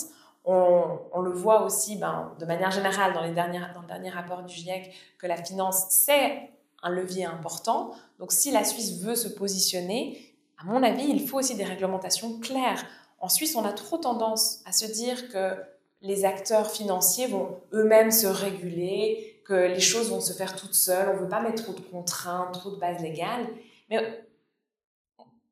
On, 0.48 1.20
le 1.22 1.32
voit 1.32 1.62
aussi 1.62 1.96
ben, 1.96 2.32
de 2.38 2.44
manière 2.44 2.70
générale 2.70 3.12
dans, 3.12 3.22
les 3.22 3.32
dans 3.32 3.80
le 3.80 3.86
dernier 3.88 4.10
rapport 4.10 4.44
du 4.44 4.54
GIEC 4.54 4.94
que 5.18 5.26
la 5.26 5.36
finance, 5.36 5.86
c'est 5.90 6.50
un 6.82 6.90
levier 6.90 7.24
important. 7.24 7.90
Donc 8.20 8.32
si 8.32 8.52
la 8.52 8.62
Suisse 8.62 9.00
veut 9.00 9.16
se 9.16 9.26
positionner, 9.26 10.36
à 10.58 10.64
mon 10.64 10.82
avis, 10.84 11.08
il 11.08 11.26
faut 11.26 11.38
aussi 11.38 11.56
des 11.56 11.64
réglementations 11.64 12.38
claires. 12.38 12.84
En 13.18 13.28
Suisse, 13.28 13.56
on 13.56 13.64
a 13.64 13.72
trop 13.72 13.98
tendance 13.98 14.60
à 14.66 14.72
se 14.72 14.86
dire 14.86 15.28
que 15.30 15.56
les 16.00 16.24
acteurs 16.24 16.70
financiers 16.70 17.26
vont 17.26 17.60
eux-mêmes 17.72 18.10
se 18.10 18.26
réguler, 18.26 19.40
que 19.44 19.54
les 19.54 19.80
choses 19.80 20.10
vont 20.10 20.20
se 20.20 20.32
faire 20.32 20.54
toutes 20.56 20.74
seules, 20.74 21.08
on 21.08 21.14
ne 21.14 21.18
veut 21.20 21.28
pas 21.28 21.40
mettre 21.40 21.64
trop 21.64 21.72
de 21.72 21.80
contraintes, 21.80 22.52
trop 22.52 22.70
de 22.70 22.76
bases 22.76 23.02
légales. 23.02 23.46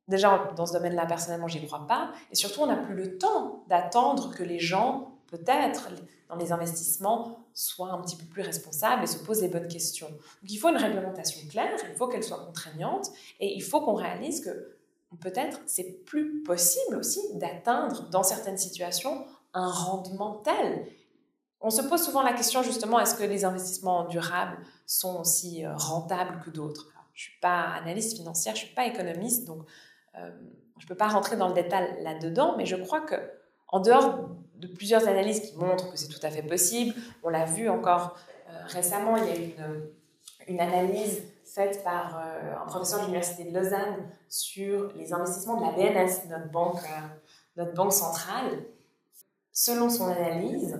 Déjà, 0.08 0.50
dans 0.56 0.66
ce 0.66 0.72
domaine-là, 0.72 1.06
personnellement, 1.06 1.48
j'y 1.48 1.64
crois 1.66 1.86
pas. 1.86 2.12
Et 2.30 2.34
surtout, 2.34 2.60
on 2.60 2.66
n'a 2.66 2.76
plus 2.76 2.94
le 2.94 3.18
temps 3.18 3.64
d'attendre 3.68 4.34
que 4.34 4.42
les 4.42 4.58
gens, 4.58 5.18
peut-être, 5.26 5.88
dans 6.28 6.36
les 6.36 6.52
investissements, 6.52 7.38
soient 7.52 7.92
un 7.92 8.00
petit 8.00 8.16
peu 8.16 8.24
plus 8.24 8.42
responsables 8.42 9.04
et 9.04 9.06
se 9.06 9.18
posent 9.18 9.42
les 9.42 9.48
bonnes 9.48 9.68
questions. 9.68 10.08
Donc, 10.08 10.50
il 10.50 10.56
faut 10.56 10.68
une 10.68 10.76
réglementation 10.76 11.40
claire, 11.48 11.78
il 11.88 11.96
faut 11.96 12.08
qu'elle 12.08 12.24
soit 12.24 12.44
contraignante, 12.44 13.10
et 13.40 13.54
il 13.54 13.62
faut 13.62 13.80
qu'on 13.80 13.94
réalise 13.94 14.40
que 14.40 14.76
peut-être 15.20 15.60
c'est 15.66 16.04
plus 16.04 16.42
possible 16.42 16.96
aussi 16.96 17.20
d'atteindre, 17.34 18.08
dans 18.10 18.22
certaines 18.22 18.58
situations, 18.58 19.26
un 19.52 19.68
rendement 19.68 20.42
tel. 20.44 20.86
On 21.60 21.70
se 21.70 21.82
pose 21.82 22.02
souvent 22.02 22.22
la 22.22 22.32
question 22.32 22.62
justement, 22.62 23.00
est-ce 23.00 23.14
que 23.14 23.22
les 23.22 23.44
investissements 23.44 24.04
durables 24.04 24.58
sont 24.86 25.20
aussi 25.20 25.64
euh, 25.64 25.74
rentables 25.76 26.42
que 26.44 26.50
d'autres? 26.50 26.92
Je 27.14 27.28
ne 27.28 27.30
suis 27.30 27.40
pas 27.40 27.62
analyste 27.80 28.16
financière, 28.16 28.56
je 28.56 28.62
ne 28.62 28.66
suis 28.66 28.74
pas 28.74 28.86
économiste, 28.86 29.46
donc 29.46 29.64
euh, 30.18 30.30
je 30.78 30.84
ne 30.84 30.88
peux 30.88 30.96
pas 30.96 31.08
rentrer 31.08 31.36
dans 31.36 31.48
le 31.48 31.54
détail 31.54 32.02
là-dedans, 32.02 32.54
mais 32.56 32.66
je 32.66 32.76
crois 32.76 33.00
que 33.00 33.16
en 33.68 33.80
dehors 33.80 34.28
de 34.56 34.66
plusieurs 34.66 35.08
analyses 35.08 35.40
qui 35.40 35.56
montrent 35.56 35.90
que 35.90 35.96
c'est 35.96 36.08
tout 36.08 36.24
à 36.24 36.30
fait 36.30 36.42
possible, 36.42 36.94
on 37.22 37.28
l'a 37.28 37.44
vu 37.44 37.68
encore 37.68 38.16
euh, 38.48 38.52
récemment, 38.66 39.16
il 39.16 39.24
y 39.24 39.30
a 39.30 39.66
une, 40.48 40.60
analyse 40.60 41.22
faite 41.44 41.82
par 41.82 42.18
euh, 42.18 42.54
un 42.62 42.66
professeur 42.66 43.00
de 43.00 43.04
l'Université 43.06 43.44
de 43.44 43.56
Lausanne 43.56 44.08
sur 44.28 44.92
les 44.96 45.12
investissements 45.12 45.60
de 45.60 45.66
la 45.66 45.72
BNS, 45.72 46.28
notre 46.28 46.50
banque, 46.50 47.92
centrale. 47.92 48.64
Selon 49.52 49.88
son 49.88 50.08
analyse, 50.08 50.78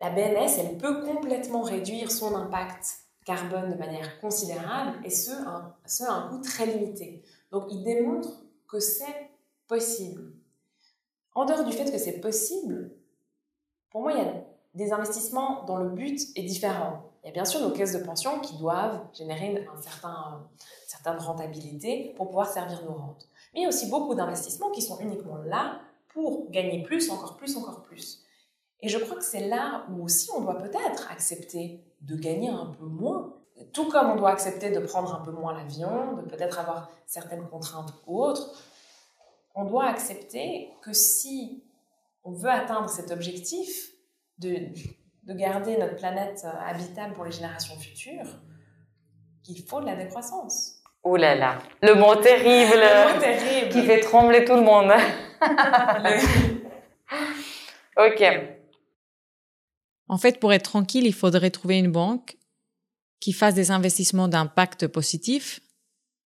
la 0.00 0.10
BNS, 0.10 0.58
elle 0.58 0.76
peut 0.78 1.04
complètement 1.04 1.62
réduire 1.62 2.10
son 2.10 2.34
impact 2.34 2.98
carbone 3.24 3.70
de 3.70 3.78
manière 3.78 4.20
considérable 4.20 4.98
et 5.04 5.10
ce 5.10 5.30
à 5.30 6.12
un 6.12 6.28
coût 6.28 6.40
très 6.40 6.66
limité. 6.66 7.22
Donc, 7.52 7.66
il 7.70 7.84
démontre 7.84 8.28
que 8.72 8.80
c'est 8.80 9.30
possible. 9.68 10.32
En 11.34 11.44
dehors 11.44 11.64
du 11.64 11.72
fait 11.72 11.92
que 11.92 11.98
c'est 11.98 12.20
possible, 12.20 12.90
pour 13.90 14.00
moi, 14.00 14.12
il 14.12 14.18
y 14.18 14.22
a 14.22 14.44
des 14.74 14.92
investissements 14.92 15.64
dont 15.64 15.76
le 15.76 15.90
but 15.90 16.18
est 16.34 16.42
différent. 16.42 17.12
Il 17.22 17.26
y 17.26 17.30
a 17.30 17.32
bien 17.32 17.44
sûr 17.44 17.60
nos 17.60 17.70
caisses 17.70 17.92
de 17.92 18.02
pension 18.02 18.40
qui 18.40 18.56
doivent 18.56 19.04
générer 19.12 19.66
un 19.70 19.80
certain, 19.80 20.48
une 20.58 20.88
certaine 20.88 21.18
rentabilité 21.18 22.14
pour 22.16 22.28
pouvoir 22.28 22.50
servir 22.50 22.82
nos 22.84 22.94
rentes. 22.94 23.28
Mais 23.52 23.60
il 23.60 23.62
y 23.64 23.66
a 23.66 23.68
aussi 23.68 23.90
beaucoup 23.90 24.14
d'investissements 24.14 24.70
qui 24.70 24.80
sont 24.80 24.98
uniquement 25.00 25.36
là 25.36 25.80
pour 26.08 26.50
gagner 26.50 26.82
plus, 26.82 27.10
encore 27.10 27.36
plus, 27.36 27.54
encore 27.56 27.82
plus. 27.82 28.24
Et 28.80 28.88
je 28.88 28.98
crois 28.98 29.16
que 29.16 29.24
c'est 29.24 29.48
là 29.48 29.86
où 29.90 30.02
aussi 30.02 30.30
on 30.34 30.40
doit 30.40 30.58
peut-être 30.58 31.10
accepter 31.10 31.84
de 32.00 32.16
gagner 32.16 32.48
un 32.48 32.66
peu 32.66 32.86
moins. 32.86 33.36
Tout 33.72 33.88
comme 33.88 34.10
on 34.10 34.16
doit 34.16 34.30
accepter 34.30 34.70
de 34.70 34.78
prendre 34.80 35.14
un 35.14 35.24
peu 35.24 35.30
moins 35.30 35.54
l'avion, 35.56 36.14
de 36.16 36.22
peut-être 36.22 36.58
avoir 36.58 36.90
certaines 37.06 37.46
contraintes 37.48 37.92
ou 38.06 38.22
autres, 38.22 38.50
on 39.54 39.64
doit 39.64 39.84
accepter 39.86 40.70
que 40.82 40.92
si 40.92 41.62
on 42.24 42.32
veut 42.32 42.50
atteindre 42.50 42.88
cet 42.88 43.10
objectif 43.10 43.90
de, 44.38 44.68
de 45.24 45.32
garder 45.34 45.76
notre 45.76 45.96
planète 45.96 46.46
habitable 46.66 47.14
pour 47.14 47.24
les 47.24 47.32
générations 47.32 47.76
futures, 47.76 48.26
qu'il 49.42 49.62
faut 49.62 49.80
de 49.80 49.86
la 49.86 49.96
décroissance. 49.96 50.76
Oh 51.04 51.16
là 51.16 51.34
là, 51.34 51.58
le 51.82 51.94
mot 51.94 52.14
terrible, 52.16 52.72
Le 52.76 53.14
mot 53.14 53.20
terrible. 53.20 53.68
qui 53.72 53.82
fait 53.82 54.00
trembler 54.00 54.44
tout 54.44 54.54
le 54.54 54.62
monde. 54.62 54.92
Ok. 57.96 58.22
En 60.08 60.16
fait, 60.18 60.40
pour 60.40 60.52
être 60.52 60.62
tranquille, 60.64 61.06
il 61.06 61.14
faudrait 61.14 61.50
trouver 61.50 61.78
une 61.78 61.90
banque 61.92 62.36
qui 63.22 63.32
fasse 63.32 63.54
des 63.54 63.70
investissements 63.70 64.26
d'impact 64.26 64.88
positif 64.88 65.60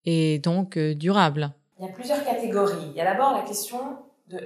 et 0.05 0.39
donc 0.39 0.79
euh, 0.79 0.95
durable. 0.95 1.53
Il 1.81 1.87
y 1.87 1.89
a 1.89 1.93
plusieurs 1.93 2.25
catégories. 2.25 2.91
Il 2.91 2.97
y 2.97 3.01
a 3.01 3.05
d'abord 3.05 3.33
la 3.33 3.43
question 3.43 3.99
de 4.29 4.39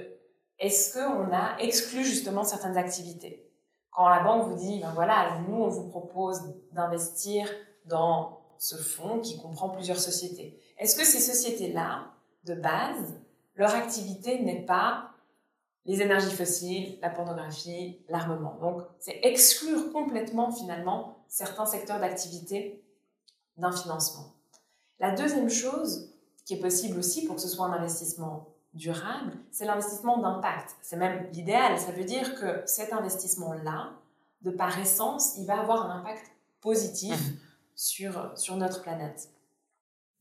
est-ce 0.57 0.95
qu'on 0.95 1.31
a 1.31 1.59
exclu 1.59 2.03
justement 2.03 2.43
certaines 2.43 2.75
activités? 2.75 3.47
Quand 3.91 4.09
la 4.09 4.23
banque 4.23 4.49
vous 4.49 4.57
dit, 4.57 4.79
ben 4.81 4.91
voilà, 4.95 5.39
nous, 5.47 5.57
on 5.57 5.69
vous 5.69 5.89
propose 5.89 6.41
d'investir 6.71 7.47
dans 7.85 8.41
ce 8.57 8.77
fonds 8.77 9.19
qui 9.19 9.37
comprend 9.39 9.69
plusieurs 9.69 9.99
sociétés. 9.99 10.59
Est-ce 10.79 10.95
que 10.95 11.05
ces 11.05 11.19
sociétés-là, 11.19 12.07
de 12.45 12.55
base, 12.55 13.21
leur 13.53 13.75
activité 13.75 14.41
n'est 14.41 14.65
pas 14.65 15.11
les 15.85 16.01
énergies 16.01 16.35
fossiles, 16.35 16.97
la 17.03 17.11
pornographie, 17.11 18.01
l'armement? 18.09 18.57
Donc, 18.59 18.81
c'est 18.97 19.19
exclure 19.21 19.93
complètement, 19.93 20.51
finalement, 20.51 21.18
certains 21.29 21.65
secteurs 21.65 21.99
d'activité 21.99 22.83
d'un 23.57 23.71
financement. 23.71 24.33
La 24.99 25.11
deuxième 25.15 25.49
chose, 25.49 26.09
qui 26.45 26.55
est 26.55 26.59
possible 26.59 26.97
aussi 26.99 27.25
pour 27.25 27.35
que 27.35 27.41
ce 27.41 27.47
soit 27.47 27.67
un 27.67 27.73
investissement 27.73 28.47
durable, 28.73 29.31
c'est 29.51 29.65
l'investissement 29.65 30.17
d'impact. 30.17 30.75
C'est 30.81 30.97
même 30.97 31.27
l'idéal. 31.31 31.79
Ça 31.79 31.91
veut 31.91 32.03
dire 32.03 32.35
que 32.35 32.61
cet 32.65 32.91
investissement-là, 32.91 33.91
de 34.41 34.51
par 34.51 34.77
essence, 34.79 35.35
il 35.37 35.45
va 35.45 35.59
avoir 35.61 35.89
un 35.89 35.99
impact 35.99 36.25
positif 36.61 37.11
Mhm. 37.11 37.37
sur, 37.75 38.31
sur 38.37 38.55
notre 38.57 38.81
planète. 38.81 39.29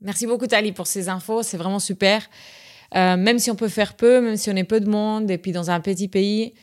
Merci 0.01 0.27
beaucoup 0.27 0.47
Tali 0.47 0.73
pour 0.73 0.87
ces 0.87 1.09
infos, 1.09 1.43
c'est 1.43 1.57
vraiment 1.57 1.81
super. 1.81 2.29
Euh, 2.95 3.17
même 3.17 3.39
si 3.39 3.51
on 3.51 3.57
peut 3.57 3.69
faire 3.69 3.97
peu, 3.97 4.21
même 4.21 4.37
si 4.37 4.49
on 4.51 4.57
est 4.57 4.65
peu 4.65 4.81
de 4.81 4.89
monde 4.89 5.31
et 5.31 5.39
puis 5.39 5.53
dans 5.53 5.71
un 5.71 5.81
petit 5.81 6.09
pays, 6.09 6.55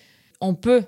on 0.42 0.56
peut 0.56 0.84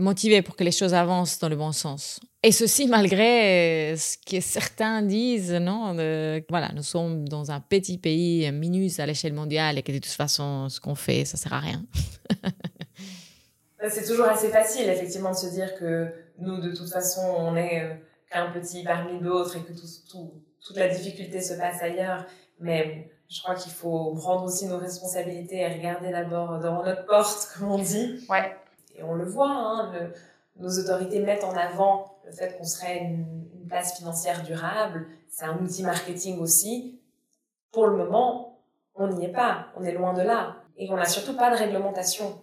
motiver 0.00 0.42
pour 0.42 0.56
que 0.56 0.64
les 0.64 0.72
choses 0.72 0.94
avancent 0.94 1.38
dans 1.38 1.48
le 1.48 1.56
bon 1.56 1.72
sens. 1.72 2.18
Et 2.42 2.52
ceci 2.52 2.86
malgré 2.88 3.92
euh, 3.92 3.96
ce 3.96 4.16
que 4.28 4.40
certains 4.40 5.02
disent, 5.02 5.52
non 5.52 5.94
de- 5.94 6.42
Voilà, 6.48 6.70
nous 6.74 6.82
sommes 6.82 7.28
dans 7.28 7.50
un 7.50 7.60
petit 7.60 7.98
pays 7.98 8.50
minus 8.50 8.98
à 8.98 9.06
l'échelle 9.06 9.34
mondiale 9.34 9.78
et 9.78 9.82
que 9.82 9.92
de 9.92 9.98
toute 9.98 10.06
façon, 10.12 10.68
ce 10.68 10.80
qu'on 10.80 10.94
fait, 10.94 11.24
ça 11.24 11.36
sert 11.36 11.52
à 11.52 11.60
rien. 11.60 11.84
C'est 13.88 14.06
toujours 14.06 14.26
assez 14.26 14.48
facile, 14.50 14.88
effectivement, 14.88 15.30
de 15.30 15.36
se 15.36 15.46
dire 15.48 15.74
que 15.78 16.12
nous, 16.38 16.60
de 16.60 16.70
toute 16.74 16.90
façon, 16.90 17.22
on 17.38 17.56
est 17.56 17.82
euh, 17.82 17.94
qu'un 18.30 18.50
petit 18.50 18.82
parmi 18.84 19.18
d'autres 19.20 19.56
et 19.56 19.60
que 19.62 19.72
tout, 19.72 19.86
tout- 20.10 20.32
toute 20.66 20.76
la 20.76 20.88
difficulté 20.88 21.40
se 21.40 21.54
passe 21.54 21.82
ailleurs. 21.82 22.26
Mais 22.58 23.10
je 23.30 23.40
crois 23.40 23.54
qu'il 23.54 23.72
faut 23.72 24.14
prendre 24.16 24.44
aussi 24.44 24.66
nos 24.66 24.76
responsabilités 24.76 25.60
et 25.60 25.66
regarder 25.68 26.10
d'abord 26.10 26.58
devant 26.58 26.84
notre 26.84 27.06
porte, 27.06 27.48
comme 27.58 27.72
on 27.72 27.78
dit. 27.78 28.20
Ouais. 28.28 28.54
Et 29.00 29.02
on 29.02 29.14
le 29.14 29.24
voit, 29.24 29.50
hein, 29.50 29.92
nos 30.56 30.78
autorités 30.78 31.20
mettent 31.20 31.44
en 31.44 31.56
avant 31.56 32.18
le 32.26 32.32
fait 32.32 32.58
qu'on 32.58 32.64
serait 32.64 32.98
une, 32.98 33.48
une 33.54 33.66
place 33.66 33.96
financière 33.96 34.42
durable. 34.42 35.06
C'est 35.30 35.46
un 35.46 35.58
outil 35.58 35.82
marketing 35.82 36.38
aussi. 36.38 37.00
Pour 37.72 37.86
le 37.86 37.96
moment, 37.96 38.62
on 38.94 39.08
n'y 39.08 39.24
est 39.24 39.32
pas. 39.32 39.68
On 39.76 39.84
est 39.84 39.92
loin 39.92 40.12
de 40.12 40.20
là. 40.20 40.56
Et 40.76 40.90
on 40.90 40.96
n'a 40.96 41.06
surtout 41.06 41.34
pas 41.34 41.50
de 41.50 41.56
réglementation. 41.56 42.42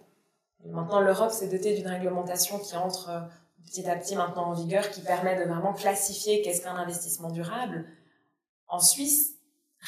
Maintenant, 0.64 1.00
l'Europe 1.00 1.30
s'est 1.30 1.48
dotée 1.48 1.76
d'une 1.76 1.86
réglementation 1.86 2.58
qui 2.58 2.76
entre 2.76 3.10
euh, 3.10 3.20
petit 3.64 3.88
à 3.88 3.94
petit 3.94 4.16
maintenant 4.16 4.46
en 4.46 4.52
vigueur, 4.52 4.90
qui 4.90 5.00
permet 5.00 5.36
de 5.38 5.48
vraiment 5.48 5.72
classifier 5.72 6.42
qu'est-ce 6.42 6.62
qu'un 6.62 6.74
investissement 6.74 7.30
durable. 7.30 7.86
En 8.66 8.80
Suisse, 8.80 9.36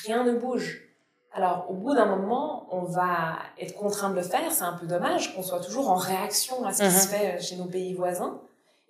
rien 0.05 0.23
ne 0.23 0.39
bouge. 0.39 0.90
Alors, 1.33 1.67
au 1.71 1.75
bout 1.75 1.95
d'un 1.95 2.07
moment, 2.07 2.67
on 2.71 2.83
va 2.83 3.39
être 3.59 3.75
contraint 3.77 4.11
de 4.11 4.17
le 4.17 4.23
faire. 4.23 4.51
C'est 4.51 4.65
un 4.65 4.73
peu 4.73 4.87
dommage 4.87 5.35
qu'on 5.35 5.43
soit 5.43 5.61
toujours 5.61 5.89
en 5.91 5.95
réaction 5.95 6.65
à 6.65 6.73
ce 6.73 6.83
qui 6.83 6.89
Mhm. 6.89 6.95
se 6.95 7.09
fait 7.09 7.37
euh, 7.37 7.41
chez 7.41 7.57
nos 7.57 7.67
pays 7.67 7.95
voisins 7.95 8.41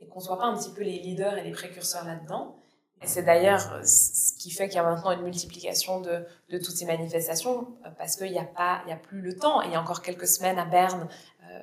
et 0.00 0.07
qu'on 0.07 0.20
soit 0.20 0.38
pas 0.38 0.46
un 0.46 0.57
petit 0.57 0.70
peu 0.70 0.83
les 0.83 0.98
leaders 1.00 1.37
et 1.37 1.42
les 1.42 1.50
précurseurs 1.53 2.05
là-dedans. 2.07 2.57
Et 3.03 3.07
c'est 3.07 3.22
d'ailleurs 3.22 3.70
euh, 3.74 3.83
ce 3.85 4.33
qui 4.38 4.50
fait 4.50 4.68
qu'il 4.68 4.76
y 4.76 4.79
a 4.79 4.83
maintenant 4.83 5.11
une 5.12 5.22
multiplication 5.22 6.00
de, 6.00 6.24
de 6.50 6.59
toutes 6.59 6.76
ces 6.76 6.87
manifestations 6.87 7.68
euh, 7.85 7.90
parce 7.98 8.16
qu'il 8.16 8.31
n'y 8.33 8.38
a 8.38 8.44
pas, 8.44 8.81
il 8.87 8.90
y 8.90 8.92
a 8.92 8.96
plus 8.96 9.20
le 9.20 9.37
temps. 9.37 9.61
Et 9.62 9.66
il 9.66 9.72
y 9.72 9.74
a 9.76 9.81
encore 9.81 10.00
quelques 10.00 10.26
semaines 10.26 10.59
à 10.59 10.64
Berne, 10.64 11.09
euh, 11.50 11.62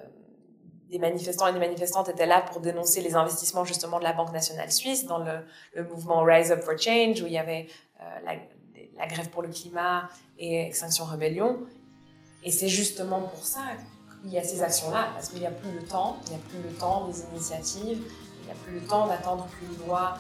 des 0.92 1.00
manifestants 1.00 1.48
et 1.48 1.54
des 1.54 1.60
manifestantes 1.60 2.08
étaient 2.10 2.26
là 2.28 2.42
pour 2.42 2.62
dénoncer 2.62 3.02
les 3.02 3.16
investissements 3.16 3.66
justement 3.66 3.98
de 3.98 4.04
la 4.04 4.14
Banque 4.14 4.32
nationale 4.32 4.72
suisse 4.72 5.06
dans 5.06 5.18
le, 5.18 5.40
le 5.74 5.84
mouvement 5.84 6.22
Rise 6.24 6.52
Up 6.52 6.62
for 6.64 6.78
Change 6.78 7.22
où 7.22 7.26
il 7.26 7.34
y 7.34 7.38
avait 7.40 7.68
euh, 8.00 8.04
la, 8.24 8.34
la 8.98 9.08
grève 9.08 9.30
pour 9.30 9.42
le 9.42 9.50
climat 9.50 10.10
et 10.38 10.68
Extinction 10.68 11.06
Rebellion. 11.06 11.60
Et 12.44 12.52
c'est 12.52 12.70
justement 12.70 13.22
pour 13.22 13.46
ça 13.46 13.62
il 14.26 14.34
y 14.34 14.38
a 14.38 14.44
ces 14.44 14.62
actions-là, 14.62 15.10
parce 15.14 15.30
qu'il 15.30 15.40
n'y 15.40 15.46
a 15.46 15.52
plus 15.52 15.72
le 15.72 15.84
temps, 15.84 16.18
il 16.26 16.30
n'y 16.32 16.36
a 16.36 16.40
plus 16.50 16.62
le 16.62 16.76
temps 16.76 17.08
des 17.08 17.22
initiatives, 17.32 18.02
il 18.42 18.46
n'y 18.46 18.52
a 18.52 18.56
plus 18.66 18.74
le 18.74 18.82
temps 18.82 19.08
d'attendre 19.08 19.48
que 19.48 19.66
les 19.72 19.86
lois 19.86 20.18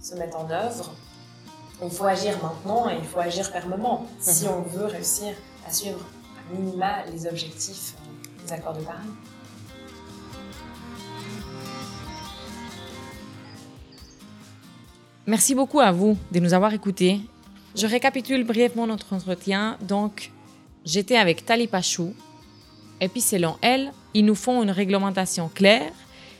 se 0.00 0.14
mettent 0.14 0.34
en 0.34 0.48
œuvre. 0.50 0.94
Il 1.82 1.90
faut 1.90 2.04
agir 2.04 2.42
maintenant 2.42 2.88
et 2.88 2.96
il 2.96 3.04
faut 3.04 3.20
agir 3.20 3.46
fermement 3.46 4.06
si 4.20 4.46
on 4.48 4.62
veut 4.62 4.86
réussir 4.86 5.34
à 5.66 5.72
suivre 5.72 6.00
à 6.38 6.54
minima 6.54 7.04
les 7.06 7.26
objectifs 7.26 7.94
des 8.44 8.52
accords 8.52 8.74
de 8.74 8.82
Paris. 8.82 9.08
Merci 15.26 15.54
beaucoup 15.54 15.80
à 15.80 15.92
vous 15.92 16.16
de 16.32 16.40
nous 16.40 16.54
avoir 16.54 16.72
écoutés. 16.74 17.20
Je 17.76 17.86
récapitule 17.86 18.44
brièvement 18.44 18.86
notre 18.86 19.12
entretien. 19.12 19.76
Donc, 19.80 20.30
j'étais 20.84 21.16
avec 21.16 21.46
Tali 21.46 21.66
Pachou. 21.66 22.14
Et 23.00 23.08
puis, 23.08 23.20
selon 23.20 23.56
elle, 23.62 23.92
il 24.14 24.24
nous 24.24 24.34
faut 24.34 24.62
une 24.62 24.70
réglementation 24.70 25.48
claire. 25.54 25.92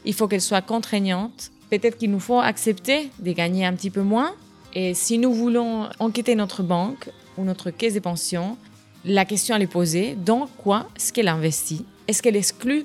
Il 0.05 0.15
faut 0.15 0.29
qu'elle 0.29 0.41
soit 0.41 0.63
contraignante. 0.63 1.51
Peut-être 1.71 1.99
qu'il 1.99 2.11
nous 2.11 2.21
faut 2.21 2.41
accepter 2.41 3.11
de 3.21 3.33
gagner 3.33 3.65
un 3.65 3.75
petit 3.75 3.91
peu 3.91 4.03
moins. 4.03 4.35
Et 4.75 4.95
si 4.95 5.19
nous 5.19 5.33
voulons 5.33 5.89
enquêter 5.99 6.35
notre 6.35 6.63
banque 6.63 7.11
ou 7.37 7.45
notre 7.45 7.71
caisse 7.71 7.95
de 7.95 8.01
pension, 8.01 8.57
la 9.05 9.25
question 9.25 9.57
elle 9.57 9.63
est 9.63 9.67
posée 9.67 10.17
dans 10.17 10.49
quoi 10.59 10.89
est-ce 10.97 11.13
qu'elle 11.13 11.29
investit? 11.29 11.85
Est-ce 12.07 12.23
qu'elle 12.23 12.37
exclut 12.37 12.85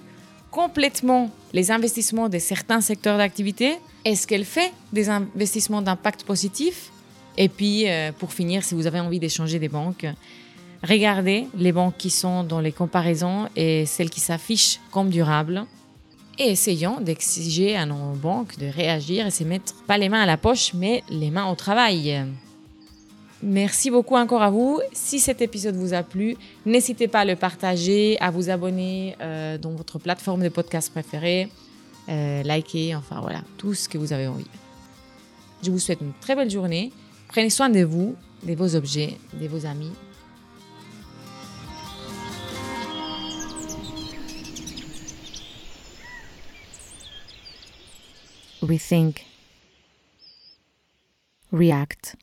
complètement 0.52 1.32
les 1.54 1.72
investissements 1.72 2.30
de 2.30 2.40
certains 2.40 2.82
secteurs 2.82 3.18
d'activité? 3.18 3.78
Est-ce 4.06 4.26
qu'elle 4.28 4.46
fait 4.46 4.72
des 4.94 5.10
investissements 5.10 5.82
d'impact 5.82 6.24
positif? 6.24 6.92
Et 7.38 7.50
puis, 7.50 7.90
euh, 7.90 8.12
pour 8.12 8.34
finir, 8.34 8.64
si 8.64 8.76
vous 8.76 8.88
avez 8.88 9.00
envie 9.00 9.20
d'échanger 9.20 9.60
des 9.60 9.70
banques, 9.70 10.06
regardez 10.84 11.48
les 11.58 11.72
banques 11.72 11.98
qui 11.98 12.10
sont 12.10 12.44
dans 12.44 12.60
les 12.60 12.72
comparaisons 12.72 13.50
et 13.56 13.86
celles 13.86 14.10
qui 14.10 14.20
s'affichent 14.20 14.80
comme 14.92 15.10
durables. 15.10 15.66
Et 16.38 16.52
essayons 16.52 17.00
d'exiger 17.00 17.76
à 17.76 17.86
nos 17.86 18.14
banques 18.14 18.58
de 18.58 18.68
réagir 18.68 19.26
et 19.26 19.32
se 19.32 19.44
mettre 19.44 19.74
pas 19.86 19.98
les 19.98 20.10
mains 20.10 20.22
à 20.22 20.26
la 20.26 20.38
poche, 20.38 20.74
mais 20.74 21.02
les 21.10 21.32
mains 21.32 21.50
au 21.50 21.56
travail. 21.56 22.26
Merci 23.42 23.92
beaucoup 23.92 24.16
encore 24.16 24.42
à 24.42 24.50
vous. 24.50 24.82
Si 24.92 25.20
cet 25.20 25.42
épisode 25.42 25.76
vous 25.76 25.94
a 25.94 26.04
plu, 26.04 26.36
n'hésitez 26.66 27.08
pas 27.08 27.20
à 27.20 27.26
le 27.26 27.36
partager, 27.36 28.18
à 28.20 28.32
vous 28.32 28.50
abonner 28.50 29.16
euh, 29.22 29.58
dans 29.58 29.72
votre 29.72 30.00
plateforme 30.00 30.42
de 30.42 30.50
podcast 30.50 30.92
préférée, 30.92 31.50
euh, 32.10 32.44
liker, 32.44 32.96
enfin 32.96 33.22
voilà, 33.22 33.42
tout 33.58 33.74
ce 33.74 33.88
que 33.88 33.98
vous 33.98 34.14
avez 34.14 34.28
envie. 34.28 34.48
Je 35.64 35.72
vous 35.72 35.80
souhaite 35.80 36.02
une 36.02 36.14
très 36.20 36.36
belle 36.36 36.50
journée. 36.50 36.92
Prenez 37.28 37.50
soin 37.50 37.70
de 37.70 37.84
vous, 37.84 38.16
de 38.44 38.54
vos 38.54 38.76
objets, 38.76 39.18
de 39.34 39.48
vos 39.48 39.66
amis. 39.66 39.92
Rethink. 48.62 49.26
React. 51.52 52.16